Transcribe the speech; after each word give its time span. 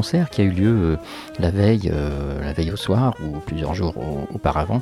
Concert 0.00 0.30
qui 0.30 0.40
a 0.40 0.44
eu 0.44 0.50
lieu 0.50 0.74
euh, 0.74 0.96
la 1.38 1.50
veille, 1.50 1.92
euh, 1.92 2.42
la 2.42 2.54
veille 2.54 2.70
au 2.70 2.76
soir 2.76 3.14
ou 3.22 3.38
plusieurs 3.40 3.74
jours 3.74 3.94
auparavant. 4.34 4.80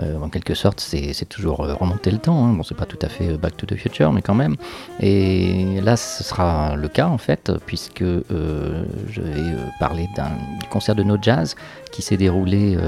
Euh, 0.00 0.16
en 0.22 0.28
quelque 0.28 0.54
sorte, 0.54 0.78
c'est 0.78 1.28
toujours 1.28 1.56
remonter 1.56 2.12
le 2.12 2.18
temps. 2.18 2.44
Hein. 2.44 2.52
Bon, 2.52 2.62
c'est 2.62 2.76
pas 2.76 2.86
tout 2.86 2.98
à 3.02 3.08
fait 3.08 3.36
Back 3.36 3.56
to 3.56 3.66
the 3.66 3.74
Future, 3.74 4.12
mais 4.12 4.22
quand 4.22 4.36
même. 4.36 4.54
Et 5.00 5.80
là, 5.80 5.96
ce 5.96 6.22
sera 6.22 6.76
le 6.76 6.86
cas 6.86 7.08
en 7.08 7.18
fait, 7.18 7.50
puisque 7.66 8.04
je 8.04 9.20
vais 9.20 9.50
parler 9.80 10.08
d'un 10.16 10.30
concert 10.70 10.94
de 10.94 11.02
No 11.02 11.16
Jazz 11.20 11.56
qui 11.90 12.02
s'est 12.02 12.16
déroulé 12.16 12.78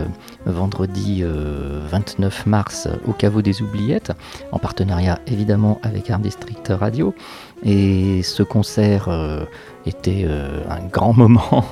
vendredi 0.47 1.25
29 1.25 2.47
mars 2.47 2.89
au 3.09 3.13
caveau 3.13 3.43
des 3.43 3.61
Oubliettes, 3.63 4.13
en 4.53 4.61
partenariat 4.61 5.19
évidemment 5.27 5.81
avec 5.83 6.11
Art 6.11 6.21
District 6.21 6.69
Radio. 6.69 7.13
Et 7.65 8.23
ce 8.23 8.43
concert 8.43 9.09
était 9.87 10.25
euh, 10.27 10.63
un 10.69 10.87
grand 10.87 11.13
moment 11.17 11.65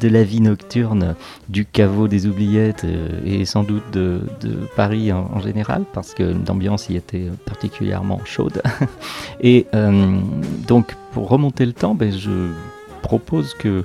de 0.00 0.08
la 0.08 0.22
vie 0.22 0.40
nocturne 0.40 1.14
du 1.48 1.64
caveau 1.64 2.08
des 2.08 2.26
oubliettes 2.26 2.84
euh, 2.84 3.20
et 3.24 3.44
sans 3.44 3.62
doute 3.62 3.90
de, 3.92 4.20
Paris 4.76 5.12
en, 5.12 5.40
général, 5.40 5.84
parce 5.92 6.14
que 6.14 6.34
l'ambiance 6.46 6.88
y 6.88 6.96
était 6.96 7.26
particulièrement 7.44 8.20
chaude. 8.24 8.62
et 9.40 9.66
euh, 9.74 10.18
donc, 10.66 10.94
pour 11.12 11.28
remonter 11.28 11.66
le 11.66 11.72
temps, 11.72 11.94
ben, 11.94 12.12
je 12.12 12.50
propose 13.02 13.54
que, 13.54 13.84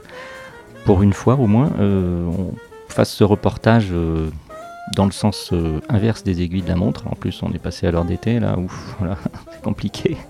pour 0.85 1.03
une 1.03 1.13
fois 1.13 1.35
au 1.35 1.47
moins, 1.47 1.69
on 1.79 2.53
fasse 2.87 3.11
ce 3.11 3.23
reportage 3.23 3.93
dans 4.95 5.05
le 5.05 5.11
sens 5.11 5.53
inverse 5.89 6.23
des 6.23 6.41
aiguilles 6.41 6.61
de 6.61 6.67
la 6.67 6.75
montre. 6.75 7.07
En 7.07 7.15
plus, 7.15 7.41
on 7.43 7.51
est 7.51 7.59
passé 7.59 7.87
à 7.87 7.91
l'heure 7.91 8.05
d'été, 8.05 8.39
là, 8.39 8.57
ouf, 8.57 8.95
voilà, 8.99 9.17
c'est 9.51 9.61
compliqué. 9.61 10.17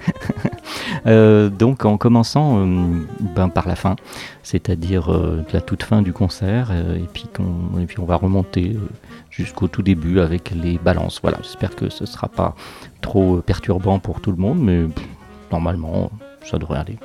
Euh, 1.07 1.49
donc 1.49 1.85
en 1.85 1.97
commençant 1.97 2.59
euh, 2.59 3.05
ben, 3.35 3.49
par 3.49 3.67
la 3.67 3.75
fin, 3.75 3.95
c'est-à-dire 4.43 5.11
euh, 5.11 5.43
la 5.51 5.61
toute 5.61 5.83
fin 5.83 6.01
du 6.01 6.13
concert, 6.13 6.71
et, 6.71 7.07
puis 7.11 7.25
et 7.79 7.85
puis 7.85 7.99
on 7.99 8.05
va 8.05 8.15
remonter 8.15 8.77
jusqu'au 9.29 9.67
tout 9.67 9.81
début 9.81 10.19
avec 10.19 10.51
les 10.51 10.77
balances. 10.77 11.19
Voilà, 11.21 11.37
j'espère 11.41 11.75
que 11.75 11.89
ce 11.89 12.03
ne 12.03 12.07
sera 12.07 12.27
pas 12.27 12.55
trop 13.01 13.37
perturbant 13.37 13.99
pour 13.99 14.21
tout 14.21 14.31
le 14.31 14.37
monde, 14.37 14.59
mais 14.59 14.85
normalement 15.51 16.11
ça 16.43 16.57
devrait 16.57 16.79
aller. 16.79 16.97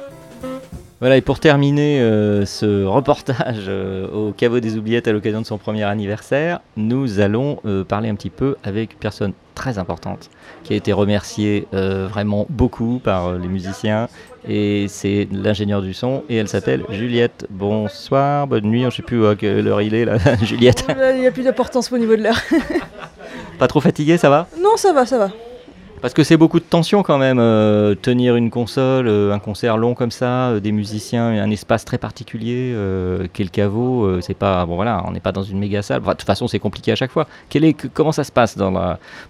Voilà, 1.01 1.17
et 1.17 1.21
pour 1.21 1.41
terminer 1.41 1.99
ce 2.47 2.85
reportage 2.85 3.69
au 3.69 4.33
caveau 4.33 4.61
des 4.61 4.77
oubliettes 4.77 5.09
à 5.09 5.13
l'occasion 5.13 5.43
de 5.43 5.47
son 5.47 5.59
premier 5.59 5.83
anniversaire, 5.83 6.61
nous 6.77 7.21
allons 7.21 7.59
parler 7.87 8.09
un 8.09 8.15
petit 8.15 8.31
peu 8.31 8.57
avec 8.65 8.95
une 8.95 8.99
personne 8.99 9.33
très 9.57 9.79
importante 9.79 10.31
qui 10.63 10.75
a 10.75 10.77
été 10.77 10.93
remerciée 10.93 11.67
euh, 11.75 12.07
vraiment 12.09 12.47
beaucoup 12.49 13.01
par 13.03 13.27
euh, 13.27 13.39
les 13.39 13.49
musiciens 13.49 14.09
et 14.47 14.87
c'est 14.89 15.27
l'ingénieur 15.33 15.83
du 15.83 15.95
son 15.95 16.23
et 16.29 16.37
elle 16.37 16.47
s'appelle 16.47 16.85
Juliette. 16.91 17.47
Bonsoir, 17.51 18.47
bonne 18.47 18.67
nuit, 18.67 18.83
je 18.83 18.87
ne 18.87 18.91
sais 18.91 19.03
plus 19.03 19.27
à 19.27 19.35
quelle 19.35 19.67
heure 19.67 19.83
il 19.83 19.95
est 19.95 20.05
là, 20.05 20.19
Juliette. 20.43 20.85
Il 20.89 21.21
n'y 21.21 21.27
a 21.27 21.33
plus 21.33 21.43
d'importance 21.43 21.91
au 21.91 21.99
niveau 21.99 22.15
de 22.15 22.23
l'heure. 22.23 22.41
Pas 23.59 23.67
trop 23.67 23.81
fatigué, 23.81 24.19
ça 24.19 24.29
va? 24.29 24.47
Non, 24.61 24.77
ça 24.77 24.93
va, 24.93 25.07
ça 25.07 25.19
va. 25.19 25.31
Parce 26.07 26.15
que 26.15 26.23
c'est 26.23 26.37
beaucoup 26.37 26.61
de 26.61 26.65
tension 26.65 27.03
quand 27.03 27.19
même, 27.19 27.41
euh, 27.41 27.97
tenir 27.97 28.37
une 28.37 28.49
console, 28.49 29.09
euh, 29.09 29.33
un 29.33 29.41
concert 29.41 29.77
long 29.77 29.95
comme 29.95 30.13
ça, 30.13 30.51
euh, 30.51 30.61
des 30.61 30.71
musiciens, 30.71 31.31
un 31.31 31.51
espace 31.51 31.85
très 31.85 31.99
particulier, 31.99 32.77
qu'est 33.33 33.43
le 33.43 33.51
caveau, 33.51 34.21
c'est 34.21 34.37
pas 34.37 34.65
bon 34.67 34.77
voilà, 34.77 35.03
on 35.09 35.11
n'est 35.11 35.19
pas 35.19 35.33
dans 35.33 35.43
une 35.43 35.59
méga 35.59 35.83
salle. 35.83 36.03
de 36.03 36.09
toute 36.11 36.23
façon, 36.23 36.47
c'est 36.47 36.61
compliqué 36.61 36.93
à 36.93 36.95
chaque 36.95 37.11
fois. 37.11 37.27
Quel 37.49 37.75
comment 37.93 38.13
ça 38.13 38.23
se 38.23 38.31
passe 38.31 38.57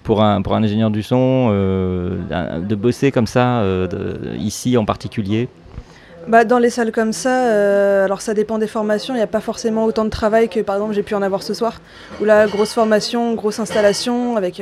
pour 0.03 0.23
un 0.23 0.43
pour 0.43 0.55
un 0.55 0.63
ingénieur 0.63 0.91
du 0.91 1.03
son 1.03 1.49
de 1.49 2.75
bosser 2.75 3.11
comme 3.11 3.27
ça 3.27 3.63
ici 4.37 4.77
en 4.77 4.85
particulier? 4.85 5.49
Bah, 6.29 6.45
dans 6.45 6.59
les 6.59 6.69
salles 6.69 6.93
comme 6.93 7.15
ça, 7.15 8.05
alors 8.05 8.21
ça 8.21 8.35
dépend 8.35 8.59
des 8.59 8.67
formations, 8.67 9.15
il 9.15 9.17
n'y 9.17 9.23
a 9.23 9.27
pas 9.27 9.41
forcément 9.41 9.87
autant 9.87 10.05
de 10.05 10.11
travail 10.11 10.51
que 10.51 10.61
par 10.61 10.75
exemple 10.75 10.93
j'ai 10.93 11.03
pu 11.03 11.15
en 11.15 11.23
avoir 11.23 11.43
ce 11.43 11.55
soir, 11.55 11.81
où 12.21 12.27
là, 12.27 12.47
grosse 12.47 12.75
formation, 12.75 13.33
grosse 13.33 13.61
installation 13.61 14.37
avec 14.37 14.61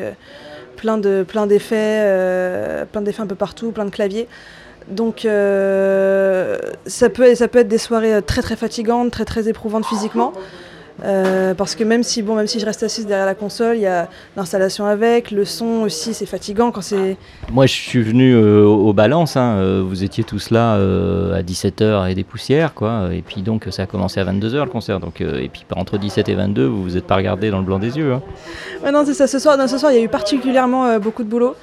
plein 0.76 0.98
de 0.98 1.24
plein 1.26 1.46
d'effets, 1.46 1.76
euh, 2.04 2.84
plein 2.84 3.02
d'effets 3.02 3.22
un 3.22 3.26
peu 3.26 3.34
partout, 3.34 3.72
plein 3.72 3.84
de 3.84 3.90
claviers. 3.90 4.28
Donc 4.88 5.24
euh, 5.24 6.58
ça, 6.86 7.08
peut, 7.08 7.34
ça 7.34 7.48
peut 7.48 7.60
être 7.60 7.68
des 7.68 7.78
soirées 7.78 8.20
très 8.22 8.42
très 8.42 8.56
fatigantes, 8.56 9.10
très 9.10 9.24
très 9.24 9.48
éprouvantes 9.48 9.86
physiquement. 9.86 10.32
Euh, 11.02 11.54
parce 11.54 11.74
que 11.74 11.82
même 11.82 12.02
si, 12.04 12.22
bon, 12.22 12.36
même 12.36 12.46
si 12.46 12.60
je 12.60 12.66
reste 12.66 12.82
assise 12.84 13.06
derrière 13.06 13.26
la 13.26 13.34
console, 13.34 13.76
il 13.76 13.82
y 13.82 13.86
a 13.86 14.08
l'installation 14.36 14.86
avec, 14.86 15.32
le 15.32 15.44
son 15.44 15.82
aussi, 15.82 16.14
c'est 16.14 16.26
fatigant 16.26 16.70
quand 16.70 16.82
c'est... 16.82 17.16
Moi, 17.50 17.66
je 17.66 17.72
suis 17.72 18.02
venu 18.02 18.36
au, 18.36 18.92
Balance, 18.92 19.36
hein, 19.36 19.82
vous 19.82 20.04
étiez 20.04 20.22
tous 20.22 20.50
là 20.50 20.74
à 20.74 21.42
17h 21.42 22.08
et 22.08 22.14
des 22.14 22.22
poussières, 22.22 22.74
quoi, 22.74 23.08
et 23.12 23.22
puis 23.22 23.42
donc 23.42 23.66
ça 23.70 23.82
a 23.82 23.86
commencé 23.86 24.20
à 24.20 24.24
22h 24.24 24.64
le 24.64 24.70
concert, 24.70 25.00
donc, 25.00 25.20
et 25.20 25.50
puis 25.52 25.64
entre 25.74 25.98
17 25.98 26.28
et 26.28 26.34
22, 26.34 26.64
vous 26.66 26.82
vous 26.84 26.96
êtes 26.96 27.06
pas 27.06 27.16
regardé 27.16 27.50
dans 27.50 27.58
le 27.58 27.64
blanc 27.64 27.80
des 27.80 27.96
yeux. 27.96 28.12
Hein 28.12 28.22
non, 28.92 29.04
c'est 29.04 29.14
ça. 29.14 29.26
Ce 29.26 29.38
soir, 29.38 29.56
ce 29.68 29.78
soir, 29.78 29.92
il 29.92 29.96
y 29.96 29.98
a 29.98 30.04
eu 30.04 30.08
particulièrement 30.08 30.86
euh, 30.86 30.98
beaucoup 30.98 31.24
de 31.24 31.28
boulot. 31.28 31.54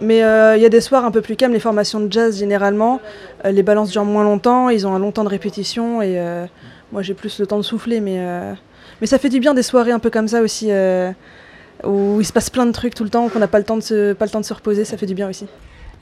Mais 0.00 0.24
euh, 0.24 0.56
il 0.56 0.62
y 0.62 0.66
a 0.66 0.68
des 0.68 0.80
soirs 0.80 1.04
un 1.04 1.10
peu 1.10 1.20
plus 1.20 1.36
calmes. 1.36 1.52
Les 1.52 1.60
formations 1.60 2.00
de 2.00 2.10
jazz, 2.10 2.38
généralement, 2.38 3.00
euh, 3.44 3.52
les 3.52 3.62
balances 3.62 3.90
durent 3.90 4.04
moins 4.04 4.24
longtemps. 4.24 4.68
Ils 4.68 4.86
ont 4.86 4.94
un 4.94 4.98
long 4.98 5.12
temps 5.12 5.24
de 5.24 5.28
répétition. 5.28 6.02
Et 6.02 6.20
moi, 6.92 7.02
j'ai 7.02 7.14
plus 7.14 7.38
le 7.38 7.46
temps 7.46 7.58
de 7.58 7.62
souffler. 7.62 8.00
Mais, 8.00 8.20
mais 9.02 9.06
ça 9.06 9.18
fait 9.18 9.28
du 9.28 9.38
bien 9.38 9.52
des 9.52 9.62
soirées 9.62 9.92
un 9.92 9.98
peu 9.98 10.08
comme 10.08 10.28
ça 10.28 10.40
aussi, 10.40 10.70
où 11.84 12.20
il 12.20 12.24
se 12.24 12.32
passe 12.32 12.48
plein 12.48 12.64
de 12.64 12.72
trucs 12.72 12.94
tout 12.94 13.04
le 13.04 13.10
temps, 13.10 13.28
qu'on 13.28 13.40
n'a 13.40 13.48
pas, 13.48 13.58
le 13.58 13.64
temps 13.64 13.76
de 13.76 14.14
pas 14.18 14.24
le 14.24 14.30
temps 14.30 14.40
de 14.40 14.46
se 14.46 14.54
reposer. 14.54 14.86
Ça 14.86 14.96
fait 14.96 15.06
du 15.06 15.14
bien 15.14 15.28
aussi. 15.28 15.46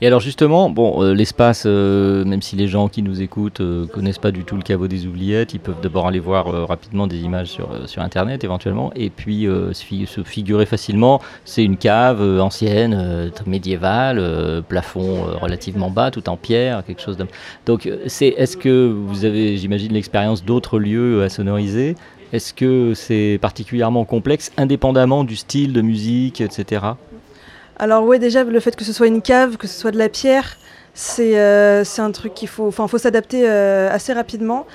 Et 0.03 0.07
alors 0.07 0.19
justement, 0.19 0.71
bon, 0.71 1.03
euh, 1.03 1.13
l'espace, 1.13 1.65
euh, 1.67 2.25
même 2.25 2.41
si 2.41 2.55
les 2.55 2.67
gens 2.67 2.87
qui 2.87 3.03
nous 3.03 3.21
écoutent 3.21 3.61
euh, 3.61 3.85
connaissent 3.85 4.17
pas 4.17 4.31
du 4.31 4.43
tout 4.43 4.55
le 4.55 4.63
caveau 4.63 4.87
des 4.87 5.05
oubliettes, 5.05 5.53
ils 5.53 5.59
peuvent 5.59 5.79
d'abord 5.79 6.07
aller 6.07 6.17
voir 6.17 6.67
rapidement 6.67 7.05
des 7.05 7.19
images 7.19 7.49
sur, 7.49 7.87
sur 7.87 8.01
Internet 8.01 8.43
éventuellement, 8.43 8.91
et 8.95 9.11
puis 9.11 9.45
se, 9.73 10.23
figurer 10.23 10.65
facilement, 10.65 11.21
c'est 11.45 11.63
une 11.63 11.77
cave 11.77 12.21
ancienne, 12.41 13.31
médiévale, 13.45 14.63
plafond 14.67 15.23
relativement 15.39 15.91
bas, 15.91 16.09
tout 16.09 16.29
en 16.29 16.37
pierre, 16.37 16.83
quelque 16.83 17.01
chose 17.01 17.17
de... 17.17 17.27
Donc 17.67 17.85
est-ce 17.85 18.57
que 18.57 18.87
vous 18.87 19.25
avez, 19.25 19.57
j'imagine, 19.57 19.93
l'expérience 19.93 20.43
d'autres 20.43 20.79
lieux 20.79 21.21
à 21.21 21.29
sonoriser? 21.29 21.95
Est-ce 22.33 22.53
que 22.53 22.93
c'est 22.93 23.39
particulièrement 23.41 24.05
complexe, 24.05 24.51
indépendamment 24.57 25.23
du 25.23 25.35
style 25.35 25.73
de 25.73 25.81
musique, 25.81 26.39
etc. 26.39 26.85
Alors 27.77 28.05
oui, 28.05 28.19
déjà, 28.19 28.43
le 28.43 28.59
fait 28.59 28.75
que 28.75 28.85
ce 28.85 28.93
soit 28.93 29.07
une 29.07 29.21
cave, 29.21 29.57
que 29.57 29.67
ce 29.67 29.79
soit 29.79 29.91
de 29.91 29.97
la 29.97 30.07
pierre, 30.07 30.57
c'est 30.93 31.39
euh, 31.39 31.83
un 31.97 32.11
truc 32.11 32.33
qu'il 32.33 32.47
faut, 32.47 32.71
s'adapter 32.97 33.49
euh, 33.49 33.89
assez 33.91 34.13
rapidement. 34.13 34.65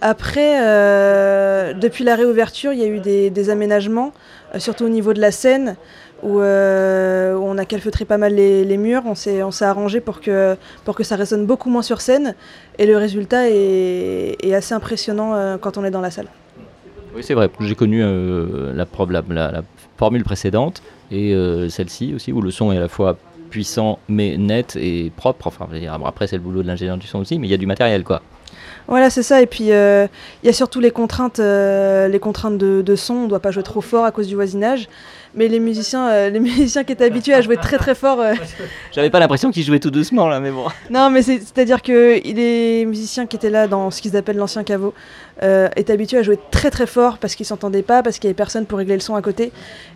Après, 0.00 0.60
euh, 0.62 1.72
depuis 1.74 2.04
la 2.04 2.16
réouverture, 2.16 2.72
il 2.72 2.78
y 2.78 2.84
a 2.84 2.86
eu 2.86 3.00
des, 3.00 3.50
aménagements, 3.50 4.12
surtout 4.58 4.84
au 4.84 4.88
niveau 4.88 5.12
de 5.14 5.20
la 5.20 5.30
scène, 5.30 5.76
où, 6.22 6.40
on 6.40 7.58
a 7.58 7.64
calfeutré 7.64 8.04
pas 8.04 8.18
mal 8.18 8.34
les, 8.34 8.76
murs. 8.76 9.04
On 9.06 9.14
s'est 9.14 9.42
arrangé 9.62 10.00
pour 10.00 10.20
que 10.20 10.56
ça 11.02 11.16
résonne 11.16 11.46
beaucoup 11.46 11.70
moins 11.70 11.82
sur 11.82 12.00
scène. 12.00 12.34
Et 12.78 12.86
le 12.86 12.96
résultat 12.96 13.48
est, 13.48 14.54
assez 14.54 14.74
impressionnant 14.74 15.56
quand 15.60 15.78
on 15.78 15.84
est 15.84 15.90
dans 15.90 16.00
la 16.00 16.10
salle. 16.10 16.28
Oui, 17.16 17.22
c'est 17.22 17.32
vrai. 17.32 17.48
J'ai 17.60 17.74
connu 17.74 18.00
la, 18.00 18.84
la, 18.84 19.50
la, 19.50 19.62
formule 19.96 20.22
précédente 20.22 20.82
et 21.10 21.32
euh, 21.32 21.70
celle-ci 21.70 22.12
aussi, 22.14 22.30
où 22.30 22.42
le 22.42 22.50
son 22.50 22.72
est 22.72 22.76
à 22.76 22.80
la 22.80 22.88
fois 22.88 23.16
puissant 23.48 23.98
mais 24.06 24.36
net 24.36 24.76
et 24.76 25.10
propre. 25.16 25.46
Enfin, 25.46 25.66
après, 26.04 26.26
c'est 26.26 26.36
le 26.36 26.42
boulot 26.42 26.62
de 26.62 26.66
l'ingénieur 26.66 26.98
du 26.98 27.06
son 27.06 27.20
aussi, 27.20 27.38
mais 27.38 27.46
il 27.46 27.50
y 27.50 27.54
a 27.54 27.56
du 27.56 27.64
matériel, 27.64 28.04
quoi. 28.04 28.20
Voilà, 28.88 29.10
c'est 29.10 29.22
ça. 29.22 29.42
Et 29.42 29.46
puis, 29.46 29.64
il 29.64 30.08
y 30.44 30.48
a 30.48 30.52
surtout 30.52 30.80
les 30.80 30.90
contraintes, 30.90 31.38
les 31.38 32.18
contraintes 32.20 32.58
de, 32.58 32.82
de, 32.82 32.96
son. 32.96 33.14
On 33.14 33.22
ne 33.24 33.28
doit 33.28 33.40
pas 33.40 33.50
jouer 33.50 33.62
trop 33.62 33.80
fort 33.80 34.04
à 34.04 34.12
cause 34.12 34.28
du 34.28 34.34
voisinage 34.34 34.88
mais 35.36 35.48
les 35.48 35.60
musiciens, 35.60 36.08
euh, 36.08 36.30
les 36.30 36.40
musiciens 36.40 36.82
qui 36.82 36.92
étaient 36.92 37.04
habitués 37.04 37.34
à 37.34 37.42
jouer 37.42 37.56
très 37.56 37.76
très 37.76 37.94
fort. 37.94 38.20
Euh, 38.20 38.34
J'avais 38.92 39.10
pas 39.10 39.20
l'impression 39.20 39.52
qu'ils 39.52 39.62
jouaient 39.62 39.78
tout 39.78 39.90
doucement 39.90 40.26
là, 40.26 40.40
mais 40.40 40.50
bon. 40.50 40.66
Non, 40.90 41.10
mais 41.10 41.22
c'est-à-dire 41.22 41.82
que 41.82 42.20
les 42.24 42.86
musiciens 42.86 43.26
qui 43.26 43.36
étaient 43.36 43.50
là 43.50 43.68
dans 43.68 43.90
ce 43.90 44.00
qu'ils 44.00 44.16
appellent 44.16 44.36
l'ancien 44.36 44.64
caveau 44.64 44.94
euh, 45.42 45.68
étaient 45.76 45.92
habitués 45.92 46.18
à 46.18 46.22
jouer 46.22 46.38
très 46.50 46.70
très 46.70 46.86
fort 46.86 47.18
parce 47.18 47.34
qu'ils 47.34 47.46
s'entendaient 47.46 47.82
pas, 47.82 48.02
parce 48.02 48.18
qu'il 48.18 48.28
y 48.28 48.30
avait 48.30 48.34
personne 48.34 48.64
pour 48.64 48.78
régler 48.78 48.94
le 48.94 49.00
son 49.00 49.14
à 49.14 49.22
côté. 49.22 49.52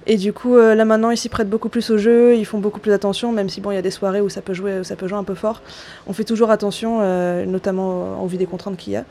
Et 0.07 0.17
du 0.17 0.33
coup, 0.33 0.57
là 0.57 0.85
maintenant, 0.85 1.11
ils 1.11 1.17
s'y 1.17 1.29
prêtent 1.29 1.49
beaucoup 1.49 1.69
plus 1.69 1.91
au 1.91 1.99
jeu, 1.99 2.37
ils 2.37 2.45
font 2.45 2.59
beaucoup 2.59 2.81
plus 2.81 2.93
attention, 2.93 3.33
même 3.33 3.49
si 3.49 3.61
bon, 3.61 3.71
il 3.71 3.77
y 3.77 3.79
a 3.79 3.83
des 3.83 3.91
soirées 3.91 4.21
où 4.21 4.29
ça 4.29 4.43
peut 4.43 4.55
jouer, 4.55 4.83
ça 4.83 4.97
peut 4.97 5.07
jouer 5.07 5.19
un 5.19 5.25
peu 5.25 5.35
fort. 5.35 5.63
On 6.07 6.13
fait 6.13 6.25
toujours 6.25 6.51
attention, 6.51 7.01
notamment 7.47 8.21
en 8.21 8.27
vue 8.27 8.37
des 8.37 8.47
contraintes 8.47 8.77
qu'il 8.81 8.95
y 8.95 8.97
a. 8.97 9.05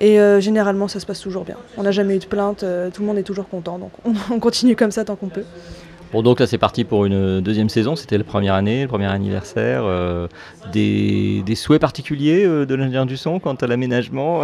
Et 0.00 0.18
généralement, 0.40 0.88
ça 0.88 0.98
se 0.98 1.06
passe 1.06 1.20
toujours 1.20 1.44
bien. 1.44 1.56
On 1.76 1.82
n'a 1.82 1.92
jamais 1.92 2.16
eu 2.16 2.18
de 2.18 2.24
plainte, 2.24 2.64
tout 2.92 3.02
le 3.02 3.06
monde 3.06 3.18
est 3.18 3.22
toujours 3.22 3.48
content, 3.48 3.78
donc 3.78 3.92
on 4.30 4.40
continue 4.40 4.74
comme 4.74 4.90
ça 4.90 5.04
tant 5.04 5.14
qu'on 5.14 5.28
peut. 5.28 5.44
Bon, 6.12 6.22
donc 6.22 6.40
là, 6.40 6.48
c'est 6.48 6.58
parti 6.58 6.82
pour 6.82 7.04
une 7.04 7.40
deuxième 7.40 7.68
saison. 7.68 7.94
C'était 7.94 8.18
la 8.18 8.24
première 8.24 8.54
année, 8.54 8.82
le 8.82 8.88
premier 8.88 9.06
anniversaire. 9.06 9.82
Euh, 9.84 10.26
des, 10.72 11.44
souhaits 11.54 11.80
particuliers 11.80 12.44
euh, 12.44 12.66
de 12.66 12.74
l'ingénieur 12.74 13.06
du 13.06 13.16
son 13.16 13.38
quant 13.38 13.54
à 13.54 13.66
l'aménagement? 13.68 14.42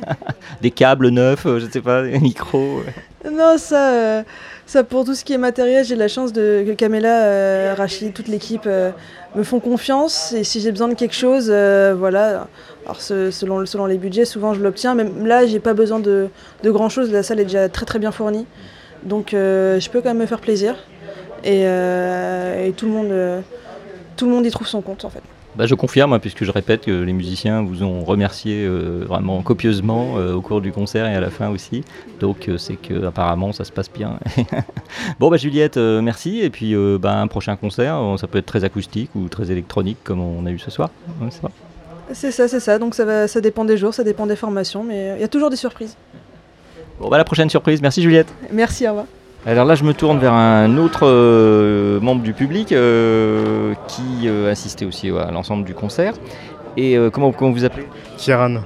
Des 0.62 0.72
câbles 0.72 1.10
neufs, 1.10 1.46
euh, 1.46 1.60
je 1.60 1.66
ne 1.66 1.70
sais 1.70 1.80
pas, 1.80 2.02
des 2.02 2.18
micros 2.18 2.82
Non, 3.32 3.58
ça, 3.58 4.22
ça, 4.66 4.84
pour 4.84 5.04
tout 5.04 5.14
ce 5.14 5.24
qui 5.24 5.32
est 5.32 5.38
matériel, 5.38 5.84
j'ai 5.84 5.96
la 5.96 6.08
chance 6.08 6.32
de, 6.32 6.64
que 6.66 6.72
Camilla, 6.72 7.74
Rachid, 7.74 8.12
toute 8.12 8.28
l'équipe 8.28 8.66
me 8.66 9.42
font 9.42 9.60
confiance. 9.60 10.32
Et 10.32 10.44
si 10.44 10.60
j'ai 10.60 10.70
besoin 10.70 10.88
de 10.88 10.94
quelque 10.94 11.14
chose, 11.14 11.46
voilà. 11.48 12.46
Alors, 12.84 13.00
selon, 13.00 13.66
selon 13.66 13.86
les 13.86 13.98
budgets, 13.98 14.24
souvent 14.24 14.54
je 14.54 14.60
l'obtiens. 14.60 14.94
Même 14.94 15.26
là, 15.26 15.46
j'ai 15.46 15.60
pas 15.60 15.74
besoin 15.74 15.98
de, 15.98 16.28
de 16.62 16.70
grand 16.70 16.88
chose. 16.88 17.10
La 17.10 17.22
salle 17.22 17.40
est 17.40 17.44
déjà 17.44 17.68
très 17.68 17.84
très 17.84 17.98
bien 17.98 18.12
fournie. 18.12 18.46
Donc, 19.02 19.28
je 19.32 19.90
peux 19.90 20.00
quand 20.00 20.10
même 20.10 20.18
me 20.18 20.26
faire 20.26 20.40
plaisir. 20.40 20.76
Euh, 21.46 22.66
et, 22.66 22.72
tout, 22.72 22.86
le 22.86 22.92
monde, 22.92 23.10
euh, 23.10 23.40
tout 24.16 24.26
le 24.26 24.32
monde 24.32 24.46
y 24.46 24.50
trouve 24.50 24.66
son 24.66 24.80
compte 24.80 25.04
en 25.04 25.10
fait. 25.10 25.22
Bah, 25.56 25.66
je 25.66 25.74
confirme, 25.74 26.12
hein, 26.12 26.18
puisque 26.18 26.44
je 26.44 26.50
répète 26.50 26.82
que 26.82 26.90
les 26.90 27.12
musiciens 27.12 27.62
vous 27.62 27.82
ont 27.82 28.04
remercié 28.04 28.64
euh, 28.64 29.04
vraiment 29.06 29.42
copieusement 29.42 30.14
au 30.14 30.40
cours 30.40 30.60
du 30.60 30.72
concert 30.72 31.06
et 31.06 31.14
à 31.14 31.20
la 31.20 31.30
fin 31.30 31.48
aussi. 31.48 31.82
Donc 32.20 32.50
c'est 32.58 32.76
que 32.76 33.06
apparemment 33.06 33.52
ça 33.52 33.64
se 33.64 33.72
passe 33.72 33.90
bien. 33.90 34.18
bon 35.20 35.30
bah 35.30 35.36
Juliette, 35.36 35.76
merci. 35.76 36.40
Et 36.40 36.50
puis 36.50 36.74
bah, 37.00 37.20
un 37.20 37.26
prochain 37.26 37.56
concert, 37.56 37.98
ça 38.18 38.26
peut 38.26 38.38
être 38.38 38.46
très 38.46 38.64
acoustique 38.64 39.10
ou 39.14 39.28
très 39.28 39.50
électronique 39.50 39.98
comme 40.04 40.20
on 40.20 40.44
a 40.46 40.50
eu 40.50 40.58
ce 40.58 40.70
soir. 40.70 40.90
c'est 42.12 42.30
ça, 42.30 42.48
c'est 42.48 42.60
ça. 42.60 42.78
Donc 42.78 42.94
ça, 42.94 43.04
va, 43.04 43.28
ça 43.28 43.40
dépend 43.40 43.64
des 43.64 43.76
jours, 43.76 43.94
ça 43.94 44.04
dépend 44.04 44.26
des 44.26 44.36
formations, 44.36 44.84
mais 44.84 45.14
il 45.16 45.20
y 45.20 45.24
a 45.24 45.28
toujours 45.28 45.50
des 45.50 45.56
surprises. 45.56 45.96
Bon 47.00 47.08
bah 47.08 47.18
la 47.18 47.24
prochaine 47.24 47.50
surprise. 47.50 47.82
Merci 47.82 48.02
Juliette. 48.02 48.28
Merci, 48.52 48.86
au 48.86 48.90
revoir. 48.90 49.06
Alors 49.46 49.64
là, 49.64 49.76
je 49.76 49.84
me 49.84 49.94
tourne 49.94 50.18
vers 50.18 50.32
un 50.32 50.76
autre 50.76 51.06
euh, 51.06 52.00
membre 52.00 52.22
du 52.22 52.32
public 52.32 52.72
euh, 52.72 53.74
qui 53.86 54.26
euh, 54.26 54.50
assistait 54.50 54.84
aussi 54.84 55.08
à 55.10 55.30
l'ensemble 55.30 55.62
du 55.62 55.72
concert. 55.72 56.14
Et 56.76 56.98
comment, 57.10 57.32
comment 57.32 57.52
vous 57.52 57.64
appelez 57.64 57.86
Kieran. 58.18 58.56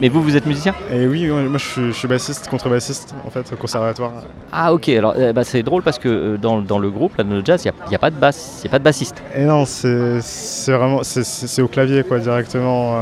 mais 0.00 0.08
vous, 0.08 0.22
vous 0.22 0.36
êtes 0.38 0.46
musicien? 0.46 0.74
Et 0.90 1.06
oui, 1.06 1.26
moi 1.26 1.58
je 1.58 1.90
suis, 1.90 2.08
bassiste, 2.08 2.48
contrebassiste 2.48 3.14
en 3.26 3.30
fait 3.30 3.52
au 3.52 3.56
conservatoire. 3.56 4.12
Ah 4.50 4.72
ok, 4.72 4.88
alors 4.88 5.14
eh 5.18 5.34
ben, 5.34 5.44
c'est 5.44 5.62
drôle 5.62 5.82
parce 5.82 5.98
que 5.98 6.36
dans, 6.36 6.78
le 6.78 6.90
groupe, 6.90 7.14
là, 7.18 7.24
dans 7.24 7.34
le 7.34 7.44
jazz, 7.44 7.62
il 7.62 7.72
n'y 7.90 7.94
a, 7.94 7.98
pas 7.98 8.08
de 8.08 8.16
basse, 8.16 8.62
il 8.64 8.68
a 8.68 8.70
pas 8.70 8.78
de 8.78 8.84
bassiste. 8.84 9.22
Et 9.36 9.44
non, 9.44 9.66
c'est 9.66 10.72
vraiment, 10.72 11.00
c'est 11.02 11.60
au 11.60 11.68
clavier 11.68 12.04
quoi 12.04 12.20
directement. 12.20 13.00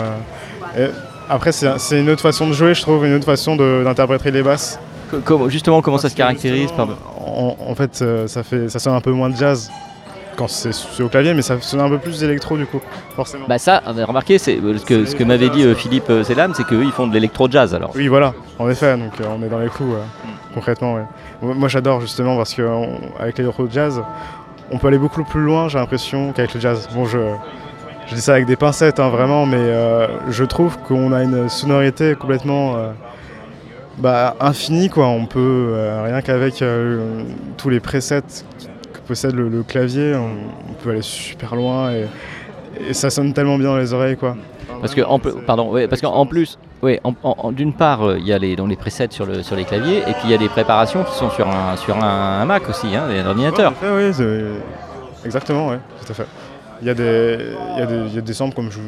après, 1.28 1.52
c'est 1.52 2.00
une 2.00 2.10
autre 2.10 2.22
façon 2.22 2.48
de 2.48 2.52
jouer, 2.54 2.74
je 2.74 2.82
trouve, 2.82 3.06
une 3.06 3.14
autre 3.14 3.26
façon 3.26 3.54
d'interpréter 3.54 4.32
les 4.32 4.42
basses 4.42 4.80
justement, 5.48 5.82
comment 5.82 5.98
ça 5.98 6.08
se 6.08 6.16
caractérise 6.16 6.70
en, 7.18 7.74
fait, 7.74 8.00
euh, 8.02 8.26
ça 8.26 8.42
fait, 8.42 8.68
ça 8.68 8.78
sonne 8.78 8.94
un 8.94 9.00
peu 9.00 9.12
moins 9.12 9.30
de 9.30 9.36
jazz 9.36 9.70
quand 10.36 10.48
c'est 10.48 11.02
au 11.02 11.08
clavier, 11.08 11.34
mais 11.34 11.42
ça 11.42 11.60
sonne 11.60 11.80
un 11.80 11.88
peu 11.88 11.98
plus 11.98 12.20
d'électro 12.20 12.56
du 12.56 12.64
coup, 12.64 12.80
forcément. 13.14 13.44
Bah 13.46 13.58
ça, 13.58 13.82
on 13.86 13.98
a 13.98 14.04
remarqué, 14.04 14.38
c'est 14.38 14.56
ce 14.56 14.84
que, 14.84 15.04
ce 15.04 15.14
que 15.14 15.24
m'avait 15.24 15.50
dit 15.50 15.62
euh, 15.62 15.74
Philippe 15.74 16.10
Selam, 16.24 16.54
c'est 16.54 16.64
qu'eux 16.64 16.82
ils 16.82 16.92
font 16.92 17.06
de 17.06 17.12
l'électro-jazz 17.12 17.74
alors. 17.74 17.92
Oui, 17.94 18.08
voilà, 18.08 18.32
en 18.58 18.68
effet, 18.70 18.96
donc 18.96 19.20
euh, 19.20 19.24
on 19.36 19.42
est 19.42 19.48
dans 19.48 19.58
les 19.58 19.68
clous, 19.68 19.92
mm. 19.92 20.54
concrètement. 20.54 20.98
Moi 21.42 21.68
j'adore 21.68 22.00
justement 22.00 22.36
parce 22.36 22.54
qu'avec 22.54 23.36
l'électro-jazz, 23.38 24.02
on 24.70 24.78
peut 24.78 24.88
aller 24.88 24.98
beaucoup 24.98 25.24
plus 25.24 25.42
loin, 25.42 25.68
j'ai 25.68 25.78
l'impression, 25.78 26.32
qu'avec 26.32 26.54
le 26.54 26.60
jazz. 26.60 26.88
Bon, 26.94 27.04
je, 27.04 27.18
je 28.08 28.14
dis 28.14 28.20
ça 28.20 28.32
avec 28.32 28.46
des 28.46 28.56
pincettes, 28.56 28.98
hein, 28.98 29.10
vraiment, 29.10 29.44
mais 29.44 29.74
je 30.30 30.44
trouve 30.44 30.78
qu'on 30.78 31.12
a 31.12 31.22
une 31.22 31.48
sonorité 31.48 32.14
complètement 32.14 32.76
bah, 34.00 34.36
infini 34.40 34.88
quoi. 34.88 35.08
On 35.08 35.26
peut 35.26 35.72
euh, 35.72 36.02
rien 36.04 36.22
qu'avec 36.22 36.62
euh, 36.62 37.22
tous 37.56 37.68
les 37.68 37.80
presets 37.80 38.22
que 38.92 38.98
possède 39.06 39.34
le, 39.34 39.62
clavier, 39.62 40.14
on, 40.14 40.72
peut 40.82 40.90
aller 40.90 41.02
super 41.02 41.54
loin 41.54 41.92
et, 41.92 42.06
ça 42.92 43.10
sonne 43.10 43.32
tellement 43.32 43.58
bien 43.58 43.68
dans 43.68 43.76
les 43.76 43.92
oreilles 43.92 44.16
quoi. 44.16 44.36
Parce 44.80 44.94
que 44.94 45.02
en, 45.02 45.18
pardon, 45.18 45.74
parce 45.88 46.00
qu'en 46.00 46.24
plus, 46.24 46.58
d'une 47.52 47.72
part, 47.74 48.02
euh, 48.02 48.18
il 48.18 48.26
y 48.26 48.32
a 48.32 48.38
les, 48.38 48.56
les 48.56 48.76
presets 48.76 49.08
sur, 49.10 49.26
le, 49.26 49.42
sur 49.42 49.56
les 49.56 49.64
claviers, 49.64 49.98
et 49.98 50.12
puis 50.12 50.22
il 50.24 50.30
y 50.30 50.34
a 50.34 50.38
des 50.38 50.48
préparations 50.48 51.04
qui 51.04 51.12
sont 51.12 51.28
sur 51.30 51.46
un, 51.48 51.76
sur 51.76 52.02
un, 52.02 52.44
Mac 52.46 52.68
aussi, 52.68 52.94
hein, 52.94 53.04
un 53.10 53.26
ordinateur. 53.26 53.74
oui, 53.82 54.10
exactement, 55.24 55.68
oui, 55.68 55.76
tout 56.00 56.12
à 56.12 56.14
fait. 56.14 56.26
Il 56.82 56.86
y, 56.86 56.90
a 56.90 56.94
des, 56.94 57.38
il, 57.74 57.78
y 57.78 57.82
a 57.82 57.86
des, 57.86 58.06
il 58.08 58.14
y 58.14 58.18
a 58.18 58.22
des 58.22 58.32
samples 58.32 58.54
comme 58.54 58.70
je. 58.70 58.78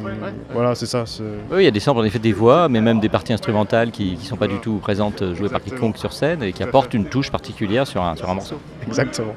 Voilà, 0.53 0.75
c'est 0.75 0.87
ça. 0.87 1.05
Oui, 1.51 1.59
il 1.59 1.65
y 1.65 1.69
a 1.69 1.71
des 1.71 1.81
samples 1.81 2.01
en 2.01 2.05
effet 2.05 2.19
des 2.19 2.33
voix, 2.33 2.69
mais 2.69 2.81
même 2.81 3.01
des 3.01 3.11
parties 3.11 3.35
instrumentales 3.35 3.91
qui 3.91 4.17
ne 4.17 4.25
sont 4.25 4.37
pas 4.37 4.49
du 4.49 4.59
tout 4.59 4.77
présentes 4.77 5.21
euh, 5.21 5.35
jouées 5.35 5.51
par 5.51 5.61
quiconque 5.61 5.99
sur 5.99 6.13
scène 6.13 6.43
et 6.43 6.53
qui 6.53 6.63
apportent 6.63 6.95
une 6.95 7.07
touche 7.07 7.31
particulière 7.31 7.87
sur 7.87 8.03
un, 8.03 8.17
sur 8.17 8.31
un 8.31 8.35
morceau. 8.35 8.59
Exactement. 8.87 9.35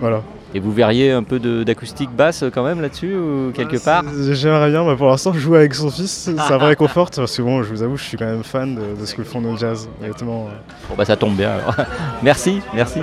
Voilà. 0.00 0.22
Et 0.54 0.60
vous 0.60 0.72
verriez 0.72 1.12
un 1.12 1.22
peu 1.22 1.38
d'acoustique 1.38 2.10
basse 2.10 2.44
quand 2.54 2.62
même 2.62 2.80
là-dessus 2.80 3.14
ou 3.14 3.52
quelque 3.52 3.82
part 3.82 4.02
J'aimerais 4.32 4.70
bien, 4.70 4.84
mais 4.84 4.96
pour 4.96 5.08
l'instant 5.08 5.32
jouer 5.34 5.58
avec 5.58 5.74
son 5.74 5.90
fils, 5.90 6.30
ça 6.36 6.56
va 6.56 6.66
réconforte 6.66 7.16
parce 7.16 7.36
que 7.36 7.42
bon, 7.42 7.62
je 7.62 7.70
vous 7.70 7.82
avoue, 7.82 7.96
je 7.96 8.04
suis 8.04 8.16
quand 8.16 8.26
même 8.26 8.44
fan 8.44 8.74
de, 8.74 9.04
ce 9.04 9.14
que 9.14 9.24
font 9.24 9.42
nos 9.42 9.56
jazz, 9.56 9.88
honnêtement. 10.02 10.48
Bon 10.88 10.94
bah 10.96 11.04
ça 11.04 11.16
tombe 11.16 11.36
bien 11.36 11.50
alors. 11.50 11.74
merci, 12.22 12.60
merci 12.74 13.00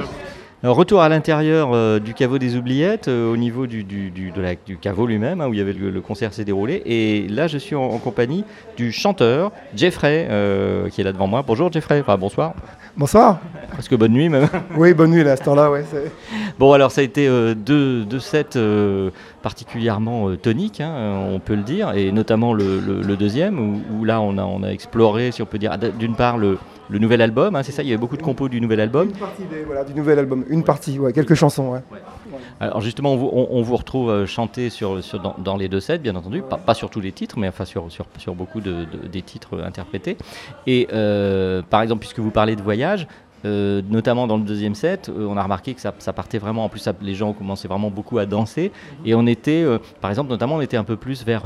retour 0.72 1.02
à 1.02 1.10
l'intérieur 1.10 1.72
euh, 1.74 2.00
du 2.00 2.14
caveau 2.14 2.38
des 2.38 2.56
oubliettes, 2.56 3.08
euh, 3.08 3.32
au 3.32 3.38
niveau 3.38 3.68
du, 3.68 3.84
du, 3.84 4.32
caveau 4.80 5.06
lui-même, 5.06 5.42
hein, 5.42 5.48
où 5.48 5.54
il 5.54 5.58
y 5.58 5.62
avait 5.62 5.74
le, 5.74 6.02
concert 6.02 6.34
s'est 6.34 6.46
déroulé. 6.46 6.82
Et 6.86 7.28
là, 7.28 7.48
je 7.48 7.58
suis 7.58 7.76
en, 7.76 7.98
compagnie 7.98 8.44
du 8.78 8.92
chanteur 8.92 9.52
Jeffrey, 9.76 10.28
euh, 10.30 10.90
qui 10.90 11.02
est 11.02 11.04
là 11.04 11.12
devant 11.12 11.28
moi. 11.28 11.44
Bonjour 11.46 11.72
Jeffrey, 11.72 12.00
enfin 12.00 12.18
bonsoir. 12.18 12.54
Bonsoir. 12.98 13.40
Parce 13.72 13.88
que 13.90 13.96
bonne 13.96 14.14
nuit 14.14 14.30
même. 14.30 14.48
Oui, 14.78 14.94
bonne 14.94 15.12
nuit 15.12 15.28
à 15.28 15.36
ce 15.36 15.44
temps-là, 15.44 15.70
ouais. 15.70 15.84
Bon, 16.58 16.72
alors 16.72 16.92
ça 16.92 17.02
a 17.02 17.04
été 17.04 17.30
deux, 17.56 18.20
sets 18.20 18.58
particulièrement 19.42 20.36
toniques, 20.36 20.82
hein, 20.82 21.28
on 21.32 21.40
peut 21.40 21.56
le 21.56 21.64
dire, 21.64 21.92
et 21.94 22.12
notamment 22.12 22.54
le, 22.54 23.16
deuxième, 23.18 23.82
où, 24.00 24.06
là 24.06 24.22
on 24.22 24.38
a, 24.38 24.44
on 24.44 24.64
a 24.64 24.70
exploré, 24.70 25.32
si 25.32 25.42
on 25.42 25.46
peut 25.46 25.60
dire, 25.60 25.78
d'une 25.78 26.16
part 26.16 26.38
le 26.38 26.58
le 26.90 27.00
nouvel 27.00 27.22
album, 27.22 27.56
hein, 27.56 27.64
c'est 27.64 27.72
ça 27.72 27.84
Il 27.84 27.90
y 27.90 27.92
avait 27.92 28.00
beaucoup 28.00 28.18
de 28.18 28.22
compos 28.22 28.50
du 28.50 28.62
nouvel 28.62 28.80
album 28.80 29.10
Une 29.10 29.18
partie 29.18 29.44
voilà, 29.66 29.84
du 29.84 29.94
nouvel 29.94 30.20
album, 30.20 30.46
une 30.50 30.64
partie, 30.64 31.00
ouais, 31.00 31.14
quelques 31.14 31.36
chansons. 31.36 31.72
Ouais. 31.72 31.80
Alors 32.60 32.82
justement, 32.82 33.14
on 33.14 33.62
vous, 33.62 33.76
retrouve 33.76 34.10
euh, 34.10 34.26
chanter 34.26 34.70
sur, 34.70 35.04
sur 35.04 35.20
dans, 35.20 35.58
les 35.58 35.68
deux 35.68 35.80
sets, 35.80 35.98
bien 35.98 36.16
entendu, 36.16 36.42
pas, 36.42 36.74
sur 36.74 36.90
tous 36.90 37.02
les 37.02 37.12
titres, 37.12 37.38
mais 37.40 37.48
enfin 37.48 37.66
sur, 37.66 37.92
sur, 37.92 38.06
sur 38.18 38.36
beaucoup 38.36 38.62
de, 38.62 38.86
des 39.12 39.22
titres 39.22 39.62
interprétés. 39.64 40.18
Et 40.68 40.88
euh, 40.94 41.62
par 41.70 41.82
exemple, 41.82 42.02
puisque 42.02 42.20
vous 42.20 42.32
parlez 42.32 42.56
de 42.56 42.62
voyage, 42.62 43.08
euh, 43.46 43.82
notamment 43.90 44.26
dans 44.26 44.38
le 44.38 44.44
deuxième 44.44 44.74
set, 44.74 45.10
euh, 45.10 45.28
on 45.30 45.38
a 45.38 45.44
remarqué 45.44 45.76
que 45.76 45.82
ça, 45.82 45.92
partait 45.92 46.40
vraiment, 46.40 46.66
en 46.66 46.70
plus 46.70 46.90
les 47.02 47.14
gens 47.14 47.32
commençaient 47.34 47.68
vraiment 47.68 47.92
beaucoup 47.92 48.18
à 48.18 48.26
danser, 48.26 48.72
et 49.06 49.14
on 49.14 49.28
était, 49.28 49.62
euh, 49.64 49.78
par 50.02 50.10
exemple, 50.10 50.32
notamment 50.32 50.56
on 50.56 50.62
était 50.62 50.78
un 50.78 50.84
peu 50.84 50.96
plus 50.96 51.24
vers, 51.24 51.44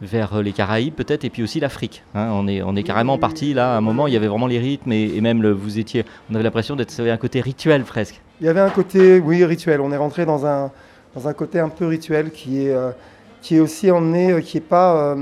vers 0.00 0.42
les 0.42 0.52
Caraïbes 0.52 0.94
peut-être, 0.94 1.24
et 1.24 1.30
puis 1.30 1.42
aussi 1.42 1.60
l'Afrique. 1.60 2.02
Hein. 2.14 2.30
on, 2.32 2.48
est, 2.48 2.62
on 2.62 2.74
est 2.76 2.82
carrément 2.82 3.18
parti 3.18 3.52
là, 3.52 3.74
à 3.74 3.76
un 3.76 3.82
moment, 3.82 4.06
il 4.06 4.14
y 4.14 4.16
avait 4.16 4.26
vraiment 4.26 4.46
les 4.46 4.58
rythmes, 4.58 4.92
et, 4.92 5.20
même 5.20 5.42
le, 5.42 5.52
vous 5.52 5.78
étiez, 5.78 6.04
on 6.30 6.34
avait 6.34 6.44
l'impression 6.44 6.76
d'être 6.76 6.98
un 6.98 7.16
côté 7.18 7.42
rituel 7.42 7.82
presque. 7.82 8.20
Il 8.40 8.46
y 8.46 8.48
avait 8.48 8.60
un 8.60 8.70
côté, 8.70 9.18
oui, 9.18 9.44
rituel, 9.44 9.80
on 9.82 9.92
est 9.92 9.96
rentré 9.98 10.24
dans 10.24 10.46
un, 10.46 10.70
dans 11.14 11.28
un 11.28 11.32
côté 11.34 11.60
un 11.60 11.68
peu 11.68 11.86
rituel 11.86 12.30
qui 12.30 12.66
est, 12.66 12.74
qui 13.42 13.56
est 13.56 13.60
aussi 13.60 13.90
emmené, 13.90 14.40
qui 14.42 14.56
n'est 14.56 14.62
pas, 14.62 15.14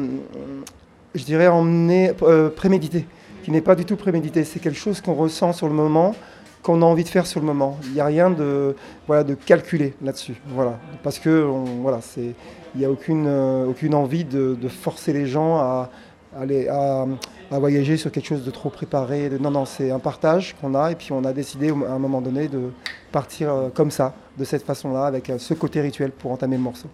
je 1.15 1.25
dirais, 1.25 1.49
emmené, 1.49 2.13
prémédité 2.55 3.07
qui 3.43 3.51
n'est 3.51 3.61
pas 3.61 3.75
du 3.75 3.85
tout 3.85 3.97
prémédité. 3.97 4.45
C'est 4.45 4.61
quelque 4.61 4.79
chose 4.79 5.01
qu'on 5.01 5.15
ressent 5.15 5.53
sur 5.53 5.69
le 5.69 5.75
moment, 5.75 6.15
qu'on 6.63 6.81
a 6.83 6.85
envie 6.85 7.05
de 7.05 7.09
faire 7.09 7.27
sur 7.27 7.41
le 7.41 7.47
moment. 7.47 7.79
Il 7.85 7.93
n'y 7.93 8.01
a 8.01 8.07
rien 8.07 8.31
de, 8.31 8.77
voilà, 9.07 9.25
de 9.25 9.35
calculé 9.35 9.95
là-dessus. 10.03 10.41
Voilà. 10.49 10.79
Parce 11.03 11.19
que 11.19 11.45
voilà, 11.83 12.01
il 12.17 12.35
n'y 12.77 12.85
a 12.85 12.91
aucune, 12.91 13.27
euh, 13.27 13.67
aucune 13.67 13.95
envie 13.95 14.25
de, 14.25 14.57
forcer 14.69 15.13
les 15.13 15.27
gens 15.27 15.57
à, 15.57 15.91
aller, 16.39 16.69
à, 16.69 17.07
voyager 17.51 17.97
sur 17.97 18.11
quelque 18.11 18.27
chose 18.27 18.45
de 18.45 18.51
trop 18.51 18.71
préparé. 18.71 19.31
non, 19.41 19.51
non, 19.51 19.65
c'est 19.65 19.91
un 19.91 19.99
partage 19.99 20.57
qu'on 20.61 20.75
a 20.75 20.93
et 20.93 20.95
puis 20.95 21.13
on 21.13 21.25
a 21.25 21.33
décidé 21.33 21.71
à 21.71 21.93
un 21.93 21.99
moment 21.99 22.21
donné 22.21 22.49
de 22.49 22.71
partir 23.11 23.53
euh, 23.53 23.69
comme 23.69 23.91
ça, 23.91 24.15
de 24.39 24.45
cette 24.45 24.65
façon-là, 24.65 25.05
avec 25.05 25.29
euh, 25.29 25.39
ce 25.39 25.53
côté 25.53 25.81
rituel 25.81 26.13
pour 26.13 26.31
entamer 26.31 26.57
le 26.57 26.63
morceau. 26.63 26.89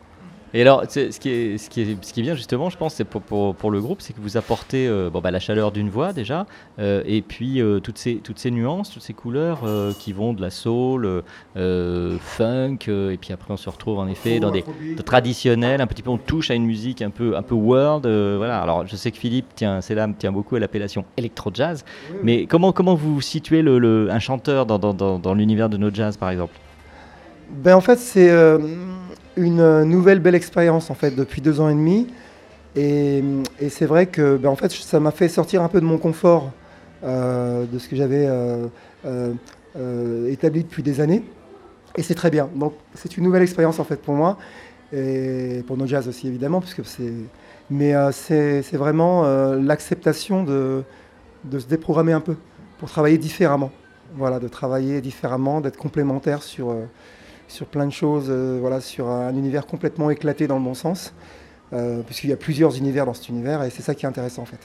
Et 0.55 0.62
alors, 0.62 0.85
ce 0.88 1.19
qui, 1.19 1.28
est, 1.28 1.59
ce, 1.59 1.69
qui 1.69 1.83
est, 1.83 2.02
ce 2.02 2.12
qui 2.12 2.21
est 2.21 2.23
bien 2.23 2.35
justement, 2.35 2.71
je 2.71 2.78
pense, 2.78 2.95
c'est 2.95 3.05
pour, 3.05 3.21
pour, 3.21 3.55
pour, 3.55 3.71
le 3.71 3.81
groupe, 3.81 4.00
c'est 4.00 4.14
que 4.14 4.21
vous 4.21 4.38
apportez 4.38 4.88
euh, 4.88 5.11
bon, 5.11 5.21
bah, 5.21 5.31
la 5.31 5.40
chaleur 5.40 5.73
d'une 5.73 5.90
voix 5.90 6.14
déjà, 6.14 6.47
euh, 6.78 7.02
et 7.05 7.21
puis 7.21 7.61
euh, 7.61 7.81
toutes, 7.81 7.99
ces, 7.99 8.17
toutes 8.17 8.38
ces 8.38 8.50
nuances, 8.50 8.90
toutes 8.90 9.02
ces 9.02 9.12
couleurs 9.12 9.61
qui 9.99 10.12
vont 10.12 10.33
de 10.33 10.40
la 10.40 10.50
soul, 10.50 11.23
funk, 11.55 12.78
et 12.88 13.19
puis 13.19 13.33
après 13.33 13.52
on 13.52 13.57
se 13.57 13.69
retrouve 13.69 13.99
en 13.99 14.09
effet 14.09 14.40
dans 14.40 14.50
des 14.50 14.64
traditionnels, 15.05 15.81
un 15.81 15.87
petit 15.87 16.02
peu 16.02 16.11
on 16.11 16.19
touche 16.19 16.50
à 16.50 16.55
une 16.55 16.64
musique 16.64 17.02
un 17.02 17.11
peu, 17.11 17.37
un 17.37 17.43
peu 17.43 17.55
world. 17.55 18.07
voilà. 18.07 18.61
Alors 18.61 18.87
je 18.87 18.97
sais 18.97 19.11
que 19.11 19.19
Philippe 19.19 19.55
tient, 19.55 19.81
c'est 19.81 19.95
là, 19.95 20.09
tient 20.19 20.33
beaucoup 20.33 20.57
à 20.57 20.61
l'appellation 20.61 21.05
électro-jazz, 21.17 21.85
mais 22.23 22.47
comment, 22.47 22.73
comment 22.73 22.95
vous 22.95 23.21
situez 23.21 23.61
le, 23.61 23.78
le, 23.78 24.11
un 24.11 24.19
chanteur 24.19 24.64
dans, 24.64 24.78
dans, 24.78 24.95
dans, 24.95 25.19
dans 25.19 25.35
l'univers 25.35 25.69
de 25.69 25.76
nos 25.76 25.93
jazz 25.93 26.17
par 26.17 26.31
exemple? 26.31 26.55
Ben, 27.50 27.75
En 27.75 27.81
fait, 27.81 27.97
c'est 27.97 28.31
une 29.38 29.85
nouvelle 29.85 30.21
belle 30.21 30.35
expérience 30.35 30.90
en 30.90 30.95
fait 30.95 31.14
depuis 31.14 31.40
deux 31.40 31.61
ans 31.61 31.68
et 31.68 31.75
demi. 31.75 32.09
Et, 32.76 33.23
c'est 33.71 33.87
vrai 33.87 34.07
que 34.07 34.37
ben, 34.37 34.49
en 34.49 34.57
fait, 34.57 34.71
ça 34.71 35.00
m'a 35.00 35.11
fait 35.11 35.28
sortir 35.28 35.62
un 35.62 35.68
peu 35.68 35.80
de 35.80 35.87
mon 35.87 35.99
confort 35.99 36.52
euh, 37.04 37.64
de 37.66 37.78
ce 37.78 37.88
que 37.88 37.97
j'avais 37.97 38.26
euh, 38.28 38.66
euh, 39.07 40.30
établi 40.30 40.62
depuis 40.62 40.83
des 40.83 41.00
années. 41.00 41.25
Et 41.97 42.02
c'est 42.02 42.14
très 42.14 42.30
bien. 42.30 42.49
Donc 42.54 42.75
c'est 42.95 43.16
une 43.16 43.25
nouvelle 43.25 43.42
expérience 43.42 43.80
en 43.80 43.85
fait 43.85 44.00
pour 44.00 44.14
moi 44.14 44.38
et 44.92 45.64
pour 45.66 45.76
nos 45.76 45.87
jazz 45.87 46.07
aussi 46.09 46.28
évidemment, 46.28 46.61
puisque 46.61 46.85
c'est. 46.85 47.12
Mais 47.71 47.92
c'est 48.12 48.76
vraiment 48.76 49.25
l'acceptation 49.57 50.42
de, 50.42 50.83
de 51.45 51.59
se 51.59 51.66
déprogrammer 51.66 52.12
un 52.12 52.21
peu 52.21 52.37
pour 52.78 52.88
travailler 52.88 53.18
différemment. 53.18 53.71
Voilà, 54.14 54.38
de 54.38 54.49
travailler 54.49 55.02
différemment, 55.02 55.61
d'être 55.61 55.76
complémentaire 55.76 56.42
sur 56.42 56.75
sur 57.49 57.67
plein 57.67 57.87
de 57.87 57.93
choses, 57.93 58.26
euh, 58.28 58.59
voilà, 58.61 58.81
sur 58.81 59.09
un 59.09 59.35
univers 59.35 59.67
complètement 59.67 60.11
éclaté 60.11 60.47
dans 60.47 60.59
le 60.59 60.64
bon 60.64 60.75
sens, 60.75 61.12
euh, 61.73 62.02
puisqu'il 62.02 62.31
y 62.31 62.33
a 62.33 62.37
plusieurs 62.37 62.76
univers 62.76 63.07
dans 63.07 63.14
cet 63.14 63.28
univers, 63.28 63.62
et 63.62 63.71
c'est 63.71 63.83
ça 63.83 63.95
qui 63.95 64.05
est 64.05 64.09
intéressant 64.09 64.43
en 64.43 64.47
fait. 64.47 64.61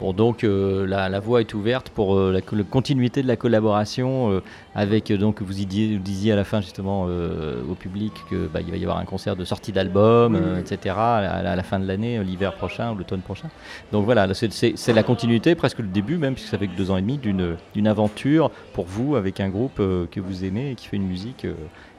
Bon, 0.00 0.12
donc 0.12 0.44
euh, 0.44 0.86
la, 0.86 1.20
voie 1.20 1.40
est 1.40 1.54
ouverte 1.54 1.90
pour 1.90 2.18
la, 2.18 2.40
continuité 2.40 3.22
de 3.22 3.28
la 3.28 3.36
collaboration 3.36 4.42
avec, 4.74 5.12
donc 5.12 5.42
vous 5.42 5.52
disiez, 5.52 6.32
à 6.32 6.36
la 6.36 6.44
fin 6.44 6.60
justement 6.60 7.04
au 7.04 7.74
public 7.74 8.12
qu'il 8.28 8.48
bah, 8.52 8.60
va 8.68 8.76
y 8.76 8.82
avoir 8.82 8.98
un 8.98 9.04
concert 9.04 9.34
de 9.36 9.44
sortie 9.44 9.72
d'album, 9.72 10.38
etc. 10.58 10.94
À, 10.96 11.56
la 11.56 11.62
fin 11.62 11.80
de 11.80 11.86
l'année, 11.86 12.22
l'hiver 12.22 12.54
prochain 12.54 12.92
ou 12.92 12.96
l'automne 12.96 13.20
prochain. 13.20 13.48
Donc 13.92 14.04
voilà, 14.04 14.28
c'est 14.34 14.92
la 14.92 15.02
continuité, 15.02 15.54
presque 15.54 15.80
le 15.80 15.88
début 15.88 16.16
même, 16.16 16.34
puisque 16.34 16.50
ça 16.50 16.58
fait 16.58 16.68
que 16.68 16.76
deux 16.76 16.90
ans 16.90 16.96
et 16.96 17.02
demi, 17.02 17.18
d'une 17.18 17.86
aventure 17.86 18.50
pour 18.72 18.86
vous 18.86 19.16
avec 19.16 19.40
un 19.40 19.48
groupe 19.48 19.76
que 19.76 20.20
vous 20.20 20.44
aimez 20.44 20.70
et 20.70 20.74
qui 20.74 20.86
fait 20.86 20.96
une 20.96 21.08
musique 21.08 21.46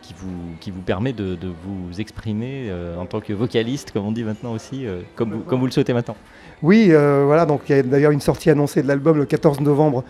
qui 0.09 0.15
vous, 0.17 0.55
qui 0.59 0.71
vous 0.71 0.81
permet 0.81 1.13
de, 1.13 1.37
vous 1.63 2.01
exprimer 2.01 2.67
euh, 2.69 2.97
en 2.97 3.05
tant 3.05 3.19
que 3.19 3.31
vocaliste, 3.31 3.91
comme 3.91 4.05
on 4.05 4.11
dit 4.11 4.23
maintenant 4.23 4.53
aussi, 4.53 4.87
euh, 4.87 5.01
comme, 5.15 5.33
vous, 5.33 5.39
comme 5.41 5.59
vous 5.59 5.67
le 5.67 5.71
souhaitez 5.71 5.93
maintenant. 5.93 6.15
Oui, 6.63 6.87
euh, 6.89 7.23
voilà, 7.25 7.45
donc 7.45 7.61
il 7.69 7.75
y 7.75 7.79
a 7.79 7.83
d'ailleurs 7.83 8.11
une 8.11 8.19
sortie 8.19 8.49
annoncée 8.49 8.81
de 8.81 8.87
l'album 8.87 9.17
le 9.17 9.25
14 9.25 9.59
novembre 9.59 10.03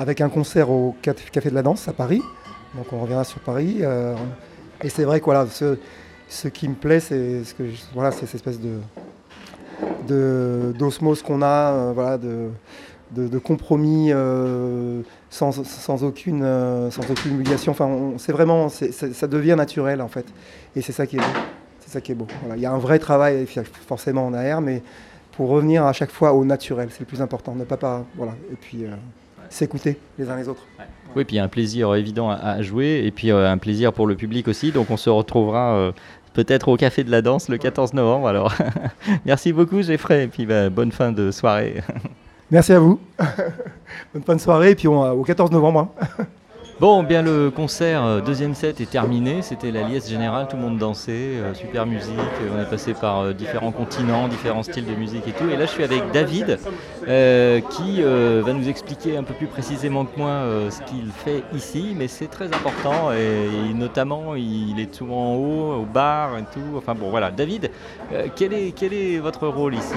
avec 0.00 0.20
un 0.20 0.28
concert 0.28 0.68
au 0.70 0.96
Café 1.00 1.50
de 1.50 1.54
la 1.54 1.62
Danse 1.62 1.86
à 1.86 1.92
Paris. 1.92 2.22
Donc 2.74 2.92
on 2.92 2.98
reviendra 2.98 3.24
sur 3.24 3.38
Paris. 3.38 3.82
et 4.82 4.88
c'est 4.88 5.04
vrai 5.04 5.20
que 5.20 5.24
voilà, 5.26 5.46
ce, 5.46 6.48
qui 6.48 6.68
me 6.68 6.74
plaît, 6.74 7.00
c'est 7.00 7.44
ce 7.44 7.54
que 7.54 7.62
voilà, 7.94 8.10
c'est 8.10 8.26
cette 8.26 8.34
espèce 8.46 8.60
de 8.60 8.78
d'osmose 10.78 11.22
qu'on 11.22 11.42
a, 11.42 11.92
voilà, 11.92 12.18
de, 12.18 12.48
de, 13.12 13.38
compromis 13.38 14.12
sans, 15.30 15.52
sans, 15.52 16.04
aucune, 16.04 16.42
euh, 16.42 16.90
sans 16.90 17.10
aucune 17.10 17.32
humiliation. 17.32 17.72
Enfin, 17.72 18.14
c'est 18.18 18.32
vraiment, 18.32 18.68
ça 18.68 19.26
devient 19.26 19.54
naturel 19.56 20.00
en 20.00 20.08
fait. 20.08 20.26
Et 20.74 20.80
c'est 20.80 20.92
ça 20.92 21.06
qui 21.06 21.16
est 21.16 21.20
beau. 21.20 21.40
C'est 21.80 21.90
ça 21.92 22.00
qui 22.00 22.12
est 22.12 22.14
beau. 22.14 22.26
Voilà. 22.40 22.56
Il 22.56 22.62
y 22.62 22.66
a 22.66 22.72
un 22.72 22.78
vrai 22.78 22.98
travail 22.98 23.46
forcément 23.86 24.26
en 24.26 24.34
arrière, 24.34 24.60
mais 24.60 24.82
pour 25.32 25.48
revenir 25.48 25.84
à 25.84 25.92
chaque 25.92 26.10
fois 26.10 26.32
au 26.32 26.44
naturel, 26.44 26.88
c'est 26.90 27.00
le 27.00 27.06
plus 27.06 27.20
important. 27.20 27.54
Ne 27.54 27.64
pas, 27.64 27.76
pas 27.76 28.04
voilà. 28.16 28.34
Et 28.50 28.56
puis 28.56 28.84
euh, 28.84 28.90
s'écouter 29.50 29.98
les 30.18 30.28
uns 30.28 30.36
les 30.36 30.48
autres. 30.48 30.62
Oui, 31.14 31.24
puis 31.24 31.36
il 31.36 31.38
y 31.38 31.40
a 31.40 31.44
un 31.44 31.48
plaisir 31.48 31.94
évident 31.94 32.30
à, 32.30 32.60
jouer, 32.62 33.02
et 33.04 33.10
puis 33.10 33.30
euh, 33.30 33.50
un 33.50 33.58
plaisir 33.58 33.92
pour 33.92 34.06
le 34.06 34.16
public 34.16 34.48
aussi. 34.48 34.72
Donc 34.72 34.90
on 34.90 34.96
se 34.96 35.08
retrouvera 35.10 35.92
peut-être 36.34 36.68
au 36.68 36.76
Café 36.76 37.04
de 37.04 37.10
la 37.10 37.22
Danse 37.22 37.48
le 37.48 37.56
14 37.56 37.94
novembre. 37.94 38.26
Alors, 38.26 38.54
merci 39.24 39.52
beaucoup, 39.52 39.82
Geoffrey, 39.82 40.24
et 40.24 40.28
puis 40.28 40.44
bah, 40.44 40.68
bonne 40.68 40.92
fin 40.92 41.12
de 41.12 41.30
soirée. 41.30 41.82
Merci 42.50 42.72
à 42.72 42.78
vous. 42.78 43.00
Bonne 44.14 44.22
fin 44.22 44.36
de 44.36 44.40
soirée 44.40 44.70
et 44.70 44.74
puis 44.74 44.88
on, 44.88 45.02
au 45.12 45.22
14 45.24 45.50
novembre. 45.50 45.90
Hein. 46.00 46.06
Bon, 46.78 47.02
bien 47.02 47.22
le 47.22 47.50
concert, 47.50 48.04
euh, 48.04 48.20
deuxième 48.20 48.52
set 48.52 48.82
est 48.82 48.90
terminé. 48.90 49.40
C'était 49.40 49.70
la 49.70 49.84
liesse 49.84 50.10
générale, 50.10 50.46
tout 50.46 50.56
le 50.56 50.62
monde 50.62 50.76
dansait, 50.76 51.38
euh, 51.38 51.54
super 51.54 51.86
musique. 51.86 52.12
Euh, 52.42 52.50
on 52.54 52.60
est 52.60 52.68
passé 52.68 52.92
par 52.92 53.32
différents 53.32 53.72
continents, 53.72 54.28
différents 54.28 54.62
styles 54.62 54.84
de 54.84 54.94
musique 54.94 55.26
et 55.26 55.32
tout. 55.32 55.48
Et 55.48 55.56
là, 55.56 55.64
je 55.64 55.70
suis 55.70 55.84
avec 55.84 56.02
David 56.12 56.58
qui 57.70 58.02
va 58.02 58.52
nous 58.52 58.68
expliquer 58.68 59.16
un 59.16 59.22
peu 59.22 59.32
plus 59.32 59.46
précisément 59.46 60.04
que 60.04 60.18
moi 60.18 60.42
ce 60.68 60.82
qu'il 60.82 61.10
fait 61.12 61.44
ici. 61.54 61.94
Mais 61.96 62.08
c'est 62.08 62.26
très 62.26 62.46
important 62.46 63.10
et, 63.12 63.72
notamment, 63.72 64.34
il 64.34 64.78
est 64.78 64.94
souvent 64.94 65.32
en 65.32 65.34
haut, 65.36 65.80
au 65.80 65.86
bar 65.86 66.36
et 66.36 66.42
tout. 66.52 66.76
Enfin 66.76 66.94
bon, 66.94 67.08
voilà. 67.08 67.30
David, 67.30 67.70
quel, 68.34 68.52
est, 68.52 68.72
quel 68.76 68.92
est 68.92 69.18
votre 69.18 69.48
rôle 69.48 69.74
ici 69.74 69.94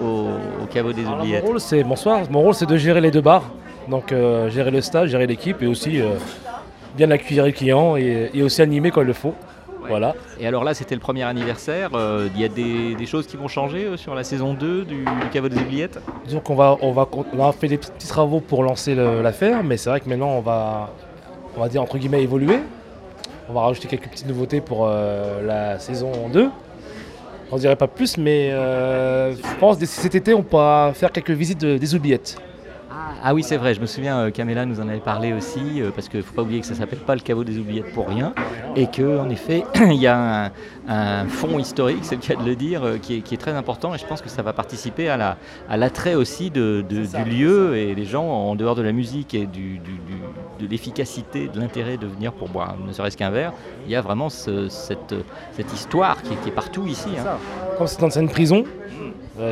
au, 0.00 0.28
Caveau 0.72 0.92
des 0.92 1.04
Oubliettes 1.04 1.42
Mon 1.42 1.48
rôle, 1.48 1.60
c'est 1.60 1.82
bonsoir. 1.82 2.20
Mon 2.30 2.42
rôle, 2.42 2.54
c'est 2.54 2.66
de 2.66 2.76
gérer 2.76 3.00
les 3.00 3.10
deux 3.10 3.20
bars. 3.20 3.50
Donc 3.88 4.12
euh, 4.12 4.48
gérer 4.50 4.70
le 4.70 4.80
stage, 4.80 5.10
gérer 5.10 5.26
l'équipe 5.26 5.62
et 5.62 5.66
aussi 5.66 6.00
euh, 6.00 6.14
bien 6.96 7.10
accueillir 7.10 7.44
les 7.44 7.52
clients 7.52 7.96
et, 7.96 8.42
aussi 8.42 8.62
animer 8.62 8.90
quand 8.90 9.00
il 9.00 9.06
le 9.06 9.12
faut. 9.12 9.34
Voilà. 9.88 10.14
Et 10.38 10.46
alors 10.46 10.62
là, 10.62 10.74
c'était 10.74 10.94
le 10.94 11.00
premier 11.00 11.24
anniversaire. 11.24 11.90
Euh, 11.94 12.28
il 12.34 12.40
y 12.40 12.44
a 12.44 12.48
des, 12.48 13.06
choses 13.06 13.26
qui 13.26 13.36
vont 13.36 13.48
changer 13.48 13.96
sur 13.96 14.14
la 14.14 14.22
saison 14.22 14.54
2 14.54 14.84
du, 14.84 15.04
Caveau 15.32 15.48
des 15.48 15.58
Oubliettes? 15.58 15.98
Disons 16.24 16.38
qu'on 16.38 16.54
va, 16.54 16.78
on 16.82 16.92
va, 16.92 17.08
on 17.36 17.44
a 17.44 17.50
fait 17.52 17.66
des 17.66 17.78
petits 17.78 18.06
travaux 18.06 18.38
pour 18.38 18.62
lancer 18.62 18.94
l'affaire, 18.94 19.64
mais 19.64 19.76
c'est 19.76 19.90
vrai 19.90 20.00
que 20.00 20.08
maintenant, 20.08 20.30
on 20.30 20.40
va, 20.40 20.90
on 21.56 21.60
va 21.60 21.68
dire 21.68 21.82
entre 21.82 21.98
guillemets 21.98 22.22
évoluer. 22.22 22.60
On 23.48 23.54
va 23.54 23.62
rajouter 23.62 23.88
quelques 23.88 24.08
petites 24.08 24.28
nouveautés 24.28 24.60
pour 24.60 24.86
la 24.86 25.80
saison 25.80 26.12
2. 26.32 26.48
On 27.50 27.56
ne 27.56 27.60
dirait 27.60 27.76
pas 27.76 27.88
plus, 27.88 28.16
mais 28.18 28.50
je 28.50 29.58
pense 29.58 29.78
que 29.78 29.84
cet 29.84 30.14
été, 30.14 30.32
on 30.32 30.44
pourra 30.44 30.92
faire 30.94 31.10
quelques 31.10 31.32
visites 31.32 31.64
des 31.64 31.94
oubliettes. 31.96 32.38
Ah 33.24 33.34
oui, 33.34 33.44
c'est 33.44 33.56
vrai, 33.56 33.72
je 33.72 33.80
me 33.80 33.86
souviens, 33.86 34.18
euh, 34.18 34.30
Camilla 34.32 34.66
nous 34.66 34.80
en 34.80 34.88
avait 34.88 34.98
parlé 34.98 35.32
aussi, 35.32 35.80
euh, 35.80 35.92
parce 35.94 36.08
qu'il 36.08 36.18
ne 36.18 36.24
faut 36.24 36.34
pas 36.34 36.42
oublier 36.42 36.58
que 36.58 36.66
ça 36.66 36.74
ne 36.74 36.78
s'appelle 36.78 36.98
pas 36.98 37.14
le 37.14 37.20
caveau 37.20 37.44
des 37.44 37.56
oubliettes 37.56 37.92
pour 37.92 38.08
rien, 38.08 38.34
et 38.74 38.88
qu'en 38.88 39.30
effet, 39.30 39.62
il 39.76 39.94
y 40.00 40.08
a 40.08 40.50
un, 40.88 41.28
fond 41.28 41.56
historique, 41.60 42.00
c'est 42.02 42.16
le 42.16 42.20
cas 42.20 42.34
de 42.34 42.44
le 42.44 42.56
dire, 42.56 42.82
euh, 42.82 42.98
qui, 42.98 43.14
est, 43.14 43.36
très 43.40 43.52
important, 43.52 43.94
et 43.94 43.98
je 43.98 44.06
pense 44.06 44.22
que 44.22 44.28
ça 44.28 44.42
va 44.42 44.52
participer 44.52 45.08
à 45.08 45.36
l'attrait 45.76 46.16
aussi 46.16 46.50
de, 46.50 46.84
du 46.88 47.30
lieu, 47.30 47.76
et 47.76 47.94
les 47.94 48.04
gens, 48.06 48.24
en 48.24 48.56
dehors 48.56 48.74
de 48.74 48.82
la 48.82 48.90
musique 48.90 49.34
et 49.34 49.46
du, 49.46 49.78
de 50.58 50.66
l'efficacité, 50.66 51.46
de 51.46 51.60
l'intérêt 51.60 51.98
de 51.98 52.08
venir 52.08 52.32
pour 52.32 52.48
boire 52.48 52.74
ne 52.84 52.92
serait-ce 52.92 53.16
qu'un 53.16 53.30
verre, 53.30 53.52
il 53.86 53.92
y 53.92 53.94
a 53.94 54.00
vraiment 54.00 54.30
cette, 54.30 55.14
cette, 55.52 55.72
histoire 55.72 56.20
qui, 56.22 56.32
est 56.32 56.52
partout 56.52 56.88
ici. 56.88 57.10
Hein. 57.16 57.38
Comme 57.78 57.86
c'est 57.86 58.00
dans 58.00 58.18
une 58.18 58.28
prison, 58.28 58.64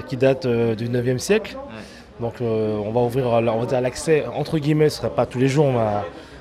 qui 0.08 0.16
date 0.16 0.46
du 0.46 0.88
9e 0.88 1.18
siècle, 1.18 1.56
donc 2.20 2.34
euh, 2.40 2.76
on 2.76 2.92
va 2.92 3.00
ouvrir 3.00 3.26
on 3.26 3.64
va 3.64 3.80
l'accès, 3.80 4.24
entre 4.34 4.58
guillemets, 4.58 4.90
ce 4.90 4.96
ne 4.98 5.02
sera 5.02 5.14
pas 5.14 5.26
tous 5.26 5.38
les 5.38 5.48
jours 5.48 5.72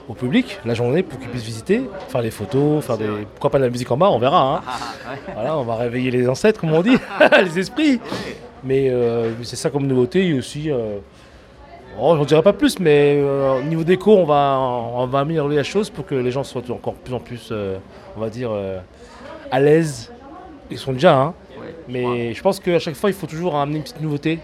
au 0.08 0.14
public, 0.14 0.60
la 0.66 0.74
journée, 0.74 1.04
pour 1.04 1.20
qu'ils 1.20 1.30
puissent 1.30 1.44
visiter, 1.44 1.82
faire 2.10 2.22
des 2.22 2.32
photos, 2.32 2.84
faire 2.84 2.98
des. 2.98 3.08
Pourquoi 3.34 3.50
pas 3.52 3.60
de 3.60 3.64
la 3.64 3.70
musique 3.70 3.90
en 3.92 3.98
bas, 3.98 4.10
on 4.10 4.20
verra. 4.20 4.56
Hein. 4.56 4.62
Ah, 4.68 5.16
voilà, 5.34 5.58
on 5.58 5.64
va 5.64 5.76
réveiller 5.76 6.12
les 6.12 6.28
ancêtres, 6.28 6.60
comme 6.60 6.74
on 6.74 6.82
dit, 6.82 6.98
les 7.44 7.60
esprits. 7.60 8.00
Mais 8.64 8.90
euh, 8.90 9.32
c'est 9.44 9.56
ça 9.56 9.70
comme 9.70 9.88
nouveauté. 9.88 10.28
Et 10.28 10.34
aussi, 10.34 10.70
euh, 10.70 10.98
oh, 12.00 12.16
j'en 12.18 12.26
dirais 12.26 12.44
pas 12.44 12.54
plus, 12.54 12.80
mais 12.80 13.22
au 13.22 13.62
niveau 13.64 13.84
déco, 13.84 14.18
on 14.18 14.26
va, 14.26 14.60
on 14.60 15.06
va 15.08 15.20
améliorer 15.20 15.56
la 15.56 15.64
chose 15.64 15.90
pour 15.90 16.06
que 16.06 16.16
les 16.16 16.32
gens 16.32 16.44
soient 16.44 16.64
encore 16.72 16.96
plus 16.96 17.14
en 17.14 17.20
plus, 17.20 17.54
on 18.18 18.20
va 18.20 18.30
dire, 18.30 18.52
à 19.52 19.60
l'aise. 19.60 20.12
Ils 20.72 20.78
sont 20.78 20.94
déjà, 20.94 21.16
hein. 21.16 21.34
Mais 21.88 22.34
je 22.34 22.42
pense 22.42 22.60
qu'à 22.60 22.80
chaque 22.80 22.96
fois, 22.96 23.10
il 23.10 23.16
faut 23.16 23.28
toujours 23.28 23.56
amener 23.56 23.78
une 23.78 23.84
petite 23.84 24.02
nouveauté 24.02 24.40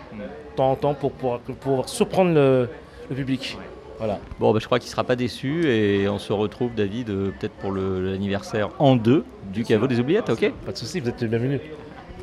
temps 0.56 0.72
en 0.72 0.76
temps 0.76 0.94
pour 0.94 1.12
pouvoir, 1.12 1.90
surprendre 1.90 2.34
le, 2.34 2.70
public. 3.14 3.58
Voilà. 3.98 4.20
Bon, 4.40 4.52
bah, 4.52 4.60
je 4.62 4.66
crois 4.66 4.80
qu'il 4.80 4.88
ne 4.88 4.92
sera 4.92 5.04
pas 5.04 5.16
déçu 5.16 5.68
et 5.68 6.10
on 6.10 6.20
se 6.20 6.34
retrouve, 6.34 6.74
David, 6.76 7.10
euh, 7.10 7.32
peut-être 7.40 7.54
pour 7.54 7.72
l'anniversaire 7.72 8.70
en 8.80 8.96
deux 8.96 9.24
du 9.54 9.64
caveau 9.64 9.88
des 9.88 10.00
oubliettes, 10.00 10.30
ok 10.30 10.52
Pas 10.66 10.72
de 10.72 10.78
souci, 10.78 11.00
vous 11.00 11.10
êtes 11.10 11.24
bienvenue. 11.24 11.62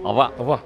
Au 0.04 0.10
revoir. 0.10 0.32
Au 0.36 0.40
revoir. 0.40 0.64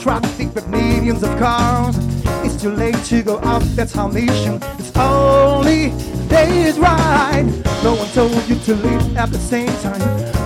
Traffic 0.00 0.54
with 0.54 0.66
millions 0.68 1.22
of 1.22 1.38
cars. 1.38 1.96
It's 2.44 2.60
too 2.60 2.70
late 2.70 2.96
to 3.04 3.22
go 3.22 3.38
out, 3.40 3.62
that's 3.76 3.96
our 3.96 4.10
mission. 4.10 4.58
It's 4.78 4.96
only 4.96 5.90
days 6.28 6.78
right. 6.78 7.44
No 7.84 7.94
one 7.94 8.08
told 8.08 8.42
you 8.48 8.56
to 8.56 8.74
leave 8.74 9.16
at 9.16 9.30
the 9.30 9.38
same 9.38 9.72
time. 9.82 10.00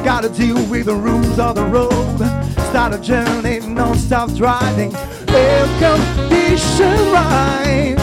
Gotta 0.04 0.28
deal 0.28 0.56
with 0.68 0.86
the 0.86 0.94
rules 0.94 1.38
of 1.38 1.54
the 1.54 1.64
road. 1.64 2.18
Start 2.70 2.94
a 2.94 2.98
journey, 2.98 3.60
non-stop 3.60 4.32
driving. 4.32 4.92
Welcome, 5.28 6.02
condition 6.16 7.12
right. 7.12 7.96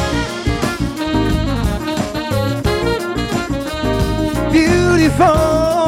Beautiful. 4.51 5.80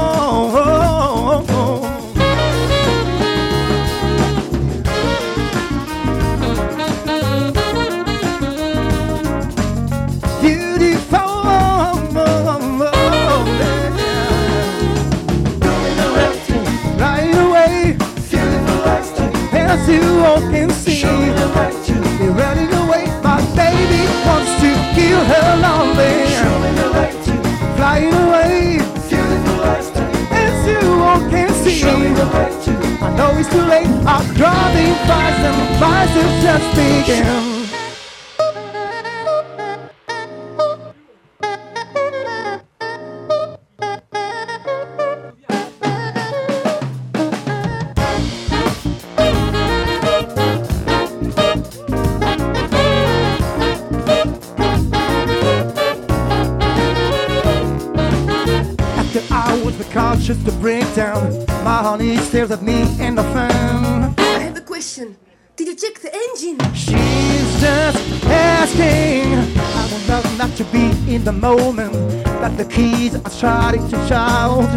My 61.94 62.00
honey 62.00 62.18
stares 62.18 62.50
at 62.50 62.64
me 62.64 62.82
in 63.00 63.14
the 63.14 63.22
fan. 63.22 64.16
I 64.18 64.40
have 64.40 64.58
a 64.58 64.62
question. 64.62 65.16
Did 65.56 65.68
you 65.68 65.76
check 65.76 66.00
the 66.00 66.12
engine? 66.12 66.58
She's 66.74 67.62
just 67.62 68.26
asking. 68.26 69.38
I 69.62 69.84
would 69.92 70.10
love 70.10 70.38
not 70.40 70.58
to 70.58 70.64
be 70.74 70.86
in 71.14 71.24
the 71.24 71.32
moment, 71.32 71.94
but 72.42 72.58
the 72.58 72.66
keys 72.66 73.14
are 73.14 73.30
starting 73.30 73.88
to 73.90 74.08
shout. 74.08 74.74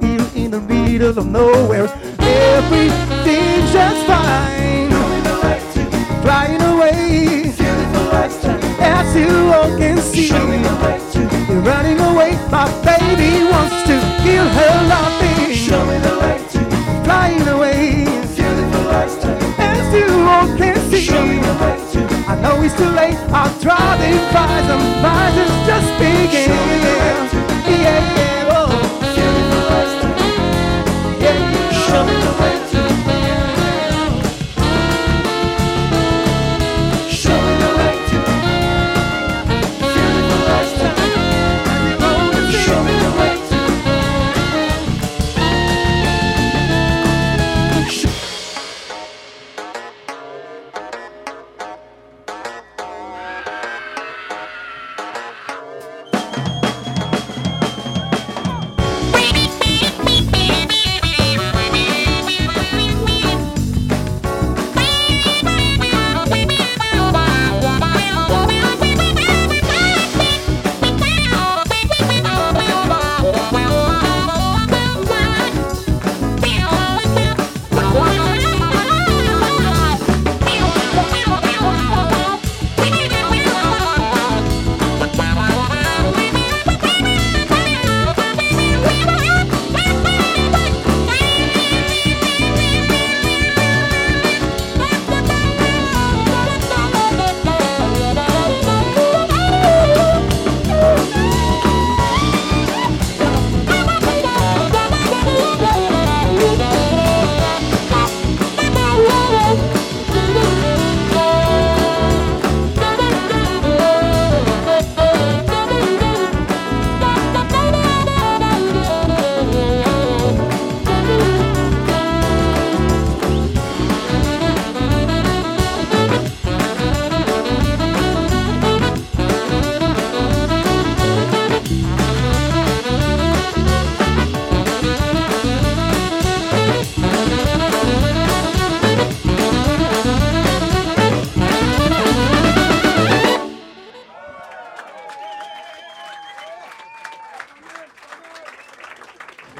You 0.00 0.42
in 0.42 0.50
the 0.52 0.62
middle 0.62 1.18
of 1.18 1.26
nowhere, 1.26 1.86
everything's 2.18 3.70
just 3.70 4.06
fine. 4.06 4.88
Flying 6.22 6.62
away, 6.62 7.52
feel 7.58 7.76
the 7.92 8.08
lifetime 8.10 8.60
as 8.80 9.14
you 9.14 9.52
all 9.52 9.68
can 9.76 9.98
see. 9.98 10.28
You're 10.28 11.60
running 11.60 12.00
away, 12.00 12.38
my 12.50 12.64
baby 12.88 13.44
wants 13.52 13.82
to 13.88 13.96
kill 14.24 14.48
her 14.48 14.88
loving 14.88 16.17
flying 17.18 17.48
away. 17.48 18.04
As 19.58 19.94
you 19.94 20.08
all 20.32 20.46
can 20.56 20.76
see. 20.90 21.08
I 22.28 22.38
know 22.40 22.62
it's 22.62 22.76
too 22.76 22.90
late. 22.90 23.18
I'm 23.32 23.52
try 23.60 23.96
to 24.02 24.10
find 24.32 24.66
some 24.66 24.86
minds. 25.02 25.48
Just 25.66 25.90
beginning. 25.98 26.78
Yeah. 27.82 28.27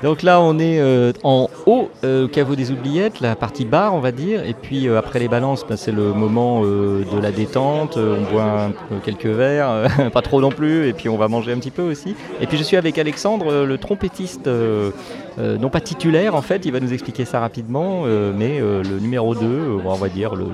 Donc 0.02 0.22
là, 0.22 0.40
on 0.40 0.61
est 0.61 0.78
euh, 0.78 1.12
en 1.24 1.48
haut 1.66 1.88
euh, 2.04 2.26
au 2.26 2.28
caveau 2.28 2.54
des 2.54 2.70
oubliettes, 2.70 3.20
la 3.20 3.34
partie 3.34 3.64
bar, 3.64 3.94
on 3.94 3.98
va 4.00 4.12
dire. 4.12 4.44
Et 4.46 4.54
puis 4.54 4.87
euh, 4.87 4.96
après 4.96 5.18
les 5.18 5.26
balances, 5.26 5.66
ben, 5.68 5.76
c'est 5.76 5.90
le 5.90 6.12
moment 6.12 6.62
de 6.62 7.20
la 7.20 7.32
détente. 7.32 7.96
On 7.98 8.32
boit 8.32 8.70
quelques 9.04 9.26
verres, 9.26 9.88
pas 10.12 10.22
trop 10.22 10.40
non 10.40 10.50
plus. 10.50 10.87
Et 10.88 10.92
puis 10.92 11.08
on 11.08 11.16
va 11.16 11.26
manger 11.26 11.52
un 11.52 11.58
petit 11.58 11.72
peu 11.72 11.82
aussi. 11.82 12.14
Et 12.40 12.46
puis 12.46 12.56
je 12.56 12.62
suis 12.62 12.76
avec 12.76 12.96
Alexandre, 12.96 13.64
le 13.64 13.78
trompettiste, 13.78 14.48
non 14.48 15.68
pas 15.68 15.80
titulaire 15.80 16.34
en 16.37 16.42
fait. 16.42 16.64
Il 16.64 16.72
va 16.72 16.78
nous 16.80 16.92
expliquer 16.92 17.24
ça 17.24 17.40
rapidement, 17.40 18.04
mais 18.37 18.61
le 18.61 18.98
numéro 19.00 19.34
2, 19.34 19.44
euh, 19.44 19.78
on 19.84 19.94
va 19.94 20.08
dire 20.08 20.34
le, 20.37 20.44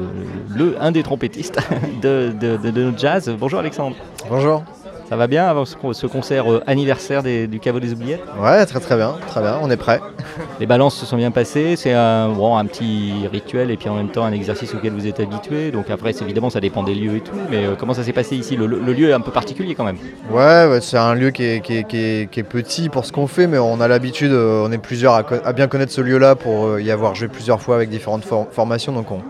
le- 0.57 0.75
un 0.81 0.91
des 0.91 1.03
trompettistes 1.03 1.59
de, 2.03 2.33
de, 2.41 2.57
de- 2.57 2.71
de 2.71 2.83
notre 2.85 2.99
jazz. 2.99 3.31
Bonjour 3.39 3.59
Alexandre. 3.61 3.97
Bonjour. 4.31 4.63
Ça 5.09 5.17
va 5.17 5.27
bien 5.27 5.47
avant 5.47 5.65
ce, 5.67 5.77
ce 5.93 6.07
concert 6.07 6.51
euh, 6.51 6.63
anniversaire 6.67 7.23
des- 7.23 7.47
du 7.47 7.61
caveau 7.61 7.79
des 7.79 7.93
oubliettes? 7.93 8.23
Ouais, 8.41 8.65
très 8.65 8.81
très 8.81 8.97
bien, 8.97 9.15
très 9.29 9.43
bien, 9.43 9.59
on 9.63 9.71
est 9.71 9.77
prêt. 9.77 10.01
Les 10.61 10.67
balances 10.67 10.97
se 10.97 11.05
sont 11.05 11.17
bien 11.19 11.31
passées, 11.31 11.77
c'est 11.77 11.93
un, 11.93 12.31
bon, 12.31 12.57
un 12.57 12.65
petit 12.65 13.27
rituel 13.31 13.71
et 13.71 13.77
puis 13.77 13.89
en 13.91 13.95
même 13.97 14.09
temps 14.09 14.25
un 14.25 14.33
exercice 14.33 14.75
auquel 14.75 14.93
vous 14.95 15.07
êtes 15.07 15.21
habitué. 15.21 15.71
Donc 15.73 15.91
après, 15.91 16.13
évidemment, 16.23 16.49
ça 16.49 16.61
dépend 16.61 16.83
des 16.83 16.95
lieux 16.95 17.17
et 17.17 17.21
tout, 17.21 17.37
mais 17.51 17.67
euh, 17.67 17.75
comment 17.79 17.93
ça 17.93 18.03
s'est 18.03 18.13
passé 18.15 18.35
ici? 18.37 18.57
Le, 18.57 18.67
le 18.67 18.93
lieu 18.95 19.11
est 19.11 19.13
un 19.13 19.21
peu 19.21 19.31
particulier 19.31 19.75
quand 19.75 19.85
même. 19.85 19.99
Ouais, 20.31 20.67
ouais, 20.67 20.81
c'est 20.81 20.97
un 20.97 21.15
lieu 21.15 21.31
qui 21.31 21.45
est, 21.45 21.61
qui 21.61 21.77
est- 21.79 21.85
qui 21.85 21.97
est- 21.99 22.31
qui 22.31 22.41
est 22.41 22.45
petit 22.45 22.89
pour 22.89 23.05
ce 23.05 23.13
qu'on 23.13 23.27
fait, 23.27 23.47
mais 23.47 23.59
on 23.59 23.81
a 23.83 23.89
l'habitude, 23.89 24.33
euh, 24.33 24.65
on 24.67 24.73
est 24.73 24.79
plusieurs 24.79 25.13
à, 25.15 25.25
à 25.45 25.53
bien 25.53 25.67
connaître 25.69 25.93
ce 25.93 26.01
lieu-là 26.01 26.35
pour 26.35 26.81
y 26.81 26.91
avoir 26.91 27.15
joué 27.15 27.29
plusieurs 27.29 27.61
fois 27.61 27.77
avec 27.77 27.91
différentes 27.91 28.25
for- 28.25 28.47
formations, 28.51 28.93
donc 28.93 29.11
on, 29.11 29.21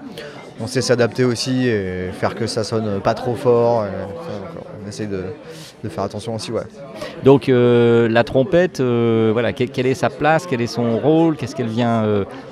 on 0.61 0.69
sait 0.69 0.83
s'adapter 0.83 1.25
aussi 1.25 1.67
et 1.67 2.11
faire 2.13 2.37
que 2.37 2.47
ça 2.47 2.63
sonne 2.63 3.01
pas 3.01 3.15
trop 3.15 3.35
fort. 3.35 3.85
on 4.85 4.89
essaie 4.89 5.07
de, 5.07 5.25
faire 5.89 6.05
attention 6.05 6.35
aussi, 6.35 6.53
ouais. 6.53 6.63
Donc 7.25 7.49
la 7.49 8.25
trompette, 8.25 8.81
voilà, 8.81 9.53
quelle 9.53 9.87
est 9.87 9.95
sa 9.95 10.11
place, 10.11 10.47
quel 10.49 10.61
est 10.61 10.67
son 10.67 10.99
rôle, 10.99 11.37
qu'est-ce 11.37 11.55
qu'elle 11.55 11.69
vient 11.69 12.05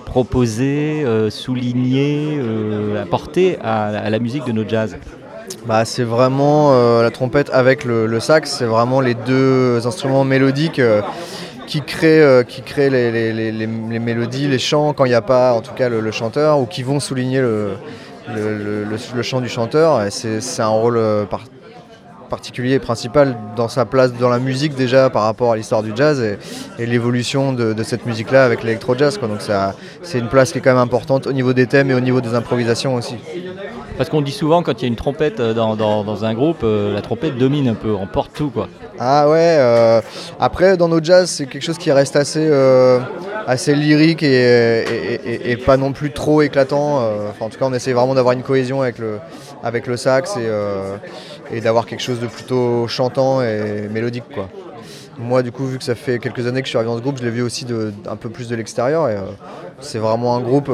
proposer, 0.04 1.04
souligner, 1.30 2.40
apporter 3.00 3.58
à, 3.62 4.10
la 4.10 4.18
musique 4.18 4.44
de 4.44 4.52
nos 4.52 4.66
jazz? 4.66 4.96
Bah, 5.66 5.84
c'est 5.84 6.04
vraiment 6.04 6.72
la 7.02 7.10
trompette 7.10 7.50
avec 7.52 7.84
le, 7.84 8.20
sax, 8.20 8.50
c'est 8.50 8.64
vraiment 8.64 9.00
les 9.00 9.14
deux 9.14 9.86
instruments 9.86 10.24
mélodiques 10.24 10.80
qui 11.72 11.80
crée, 11.80 12.20
euh, 12.20 12.42
qui 12.42 12.60
crée 12.60 12.90
les, 12.90 13.66
mélodies, 13.66 14.46
les 14.46 14.58
chants 14.58 14.92
quand 14.92 15.06
il 15.06 15.08
n'y 15.08 15.14
a 15.14 15.22
pas 15.22 15.54
en 15.54 15.62
tout 15.62 15.72
cas 15.72 15.88
le, 15.88 16.10
chanteur 16.10 16.58
ou 16.58 16.66
qui 16.66 16.82
vont 16.82 17.00
souligner 17.00 17.40
le, 17.40 17.76
le 18.34 19.22
chant 19.22 19.40
du 19.40 19.48
chanteur. 19.48 20.06
C'est 20.10 20.60
un 20.60 20.68
rôle 20.68 20.98
euh, 20.98 21.24
particulier 22.32 22.76
et 22.76 22.78
principal 22.78 23.36
dans 23.56 23.68
sa 23.68 23.84
place 23.84 24.14
dans 24.14 24.30
la 24.30 24.38
musique 24.38 24.74
déjà 24.74 25.10
par 25.10 25.24
rapport 25.24 25.52
à 25.52 25.56
l'histoire 25.56 25.82
du 25.82 25.92
jazz 25.94 26.18
et, 26.78 26.86
l'évolution 26.86 27.52
de, 27.52 27.82
cette 27.82 28.06
musique-là 28.06 28.46
avec 28.46 28.62
l'électro-jazz. 28.64 29.20
Donc 29.20 29.42
c'est 30.02 30.18
une 30.18 30.28
place 30.28 30.50
qui 30.50 30.58
est 30.58 30.60
quand 30.62 30.70
même 30.70 30.78
importante 30.78 31.26
au 31.26 31.34
niveau 31.34 31.52
des 31.52 31.66
thèmes 31.66 31.90
et 31.90 31.94
au 31.94 32.00
niveau 32.00 32.22
des 32.22 32.34
improvisations 32.34 32.94
aussi. 32.94 33.16
Parce 33.98 34.08
qu'on 34.08 34.22
dit 34.22 34.32
souvent 34.32 34.62
quand 34.62 34.80
il 34.80 34.82
y 34.82 34.84
a 34.86 34.88
une 34.88 34.96
trompette 34.96 35.40
euh, 35.40 35.52
dans, 35.52 36.24
un 36.24 36.32
groupe, 36.32 36.62
la 36.64 37.02
trompette 37.02 37.36
domine 37.36 37.68
un 37.68 37.74
peu, 37.74 37.94
emporte 37.94 38.32
tout 38.32 38.48
quoi. 38.48 38.68
Ah 38.98 39.28
ouais, 39.28 39.56
euh, 39.58 40.00
après 40.38 40.76
dans 40.76 40.88
nos 40.88 41.02
jazz 41.02 41.28
c'est 41.28 41.46
quelque 41.46 41.62
chose 41.64 41.78
qui 41.78 41.90
reste 41.90 42.14
assez, 42.14 42.46
euh, 42.48 43.00
assez 43.46 43.74
lyrique 43.74 44.22
et, 44.22 45.56
pas 45.64 45.76
non 45.76 45.92
plus 45.92 46.12
trop 46.12 46.42
éclatant. 46.42 47.00
Euh, 47.00 47.30
en 47.40 47.48
tout 47.48 47.58
cas 47.58 47.64
on 47.66 47.72
essaie 47.72 47.92
vraiment 47.92 48.14
d'avoir 48.14 48.34
une 48.34 48.42
cohésion 48.42 48.82
avec 48.82 48.98
le, 48.98 49.18
avec 49.62 49.86
le 49.86 49.96
sax 49.96 50.36
et, 50.36 50.48
d'avoir 51.60 51.86
quelque 51.86 52.02
chose 52.02 52.20
de 52.20 52.26
plutôt 52.26 52.86
chantant 52.88 53.42
et 53.42 53.88
mélodique. 53.90 54.24
Quoi. 54.32 54.48
Moi 55.18 55.42
du 55.42 55.52
coup 55.52 55.66
vu 55.66 55.78
que 55.78 55.84
ça 55.84 55.94
fait 55.94 56.18
quelques 56.18 56.46
années 56.46 56.62
que 56.62 56.66
je 56.66 56.70
suis 56.70 56.78
arrivé 56.78 56.90
dans 56.90 56.96
ce 56.96 57.02
groupe, 57.02 57.18
je 57.18 57.24
l'ai 57.24 57.30
vu 57.30 57.42
aussi 57.42 57.64
de, 57.64 57.92
un 58.08 58.16
peu 58.16 58.30
plus 58.30 58.48
de 58.48 58.56
l'extérieur 58.56 59.08
et 59.08 59.16
c'est 59.80 59.98
vraiment 59.98 60.36
un 60.36 60.40
groupe 60.40 60.70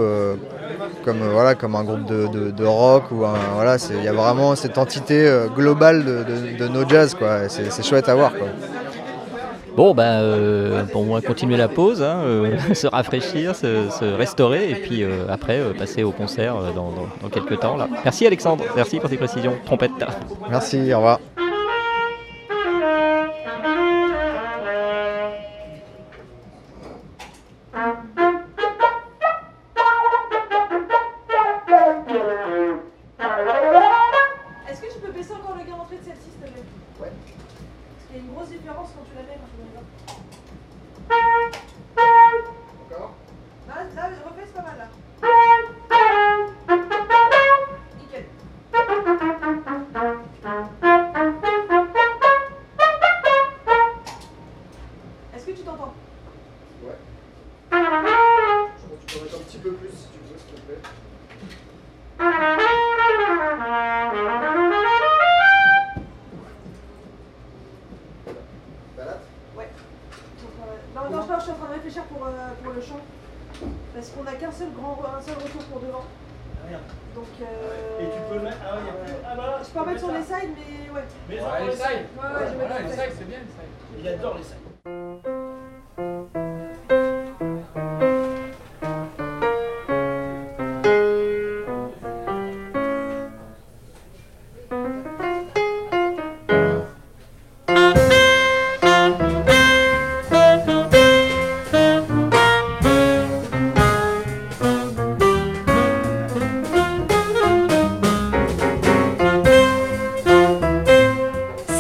comme, 1.04 1.22
euh, 1.22 1.30
voilà, 1.32 1.54
comme 1.54 1.74
un 1.74 1.84
groupe 1.84 2.04
de, 2.06 2.64
rock. 2.64 3.04
Il 3.10 4.04
y 4.04 4.08
a 4.08 4.12
vraiment 4.12 4.54
cette 4.54 4.78
entité 4.78 5.26
euh, 5.26 5.46
globale 5.48 6.04
de, 6.04 6.68
nos 6.68 6.88
jazz. 6.88 7.16
C'est 7.48 7.84
chouette 7.84 8.08
à 8.08 8.14
voir. 8.14 8.32
Bon, 9.78 9.94
ben, 9.94 10.02
euh, 10.02 10.82
on 10.92 11.04
va 11.04 11.20
continuer 11.20 11.56
la 11.56 11.68
pause, 11.68 12.02
hein, 12.02 12.24
se 12.74 12.88
rafraîchir, 12.88 13.54
se, 13.54 14.04
restaurer, 14.16 14.72
et 14.72 14.74
puis 14.74 15.04
après 15.28 15.60
passer 15.78 16.02
au 16.02 16.10
concert 16.10 16.56
dans, 16.74 16.90
dans, 17.22 17.28
quelques 17.28 17.60
temps. 17.60 17.76
Là. 17.76 17.88
Merci 18.02 18.26
Alexandre, 18.26 18.64
merci 18.74 18.98
pour 18.98 19.08
tes 19.08 19.16
précisions. 19.16 19.54
Trompette. 19.64 19.92
Merci, 20.50 20.92
au 20.92 20.96
revoir. 20.96 21.20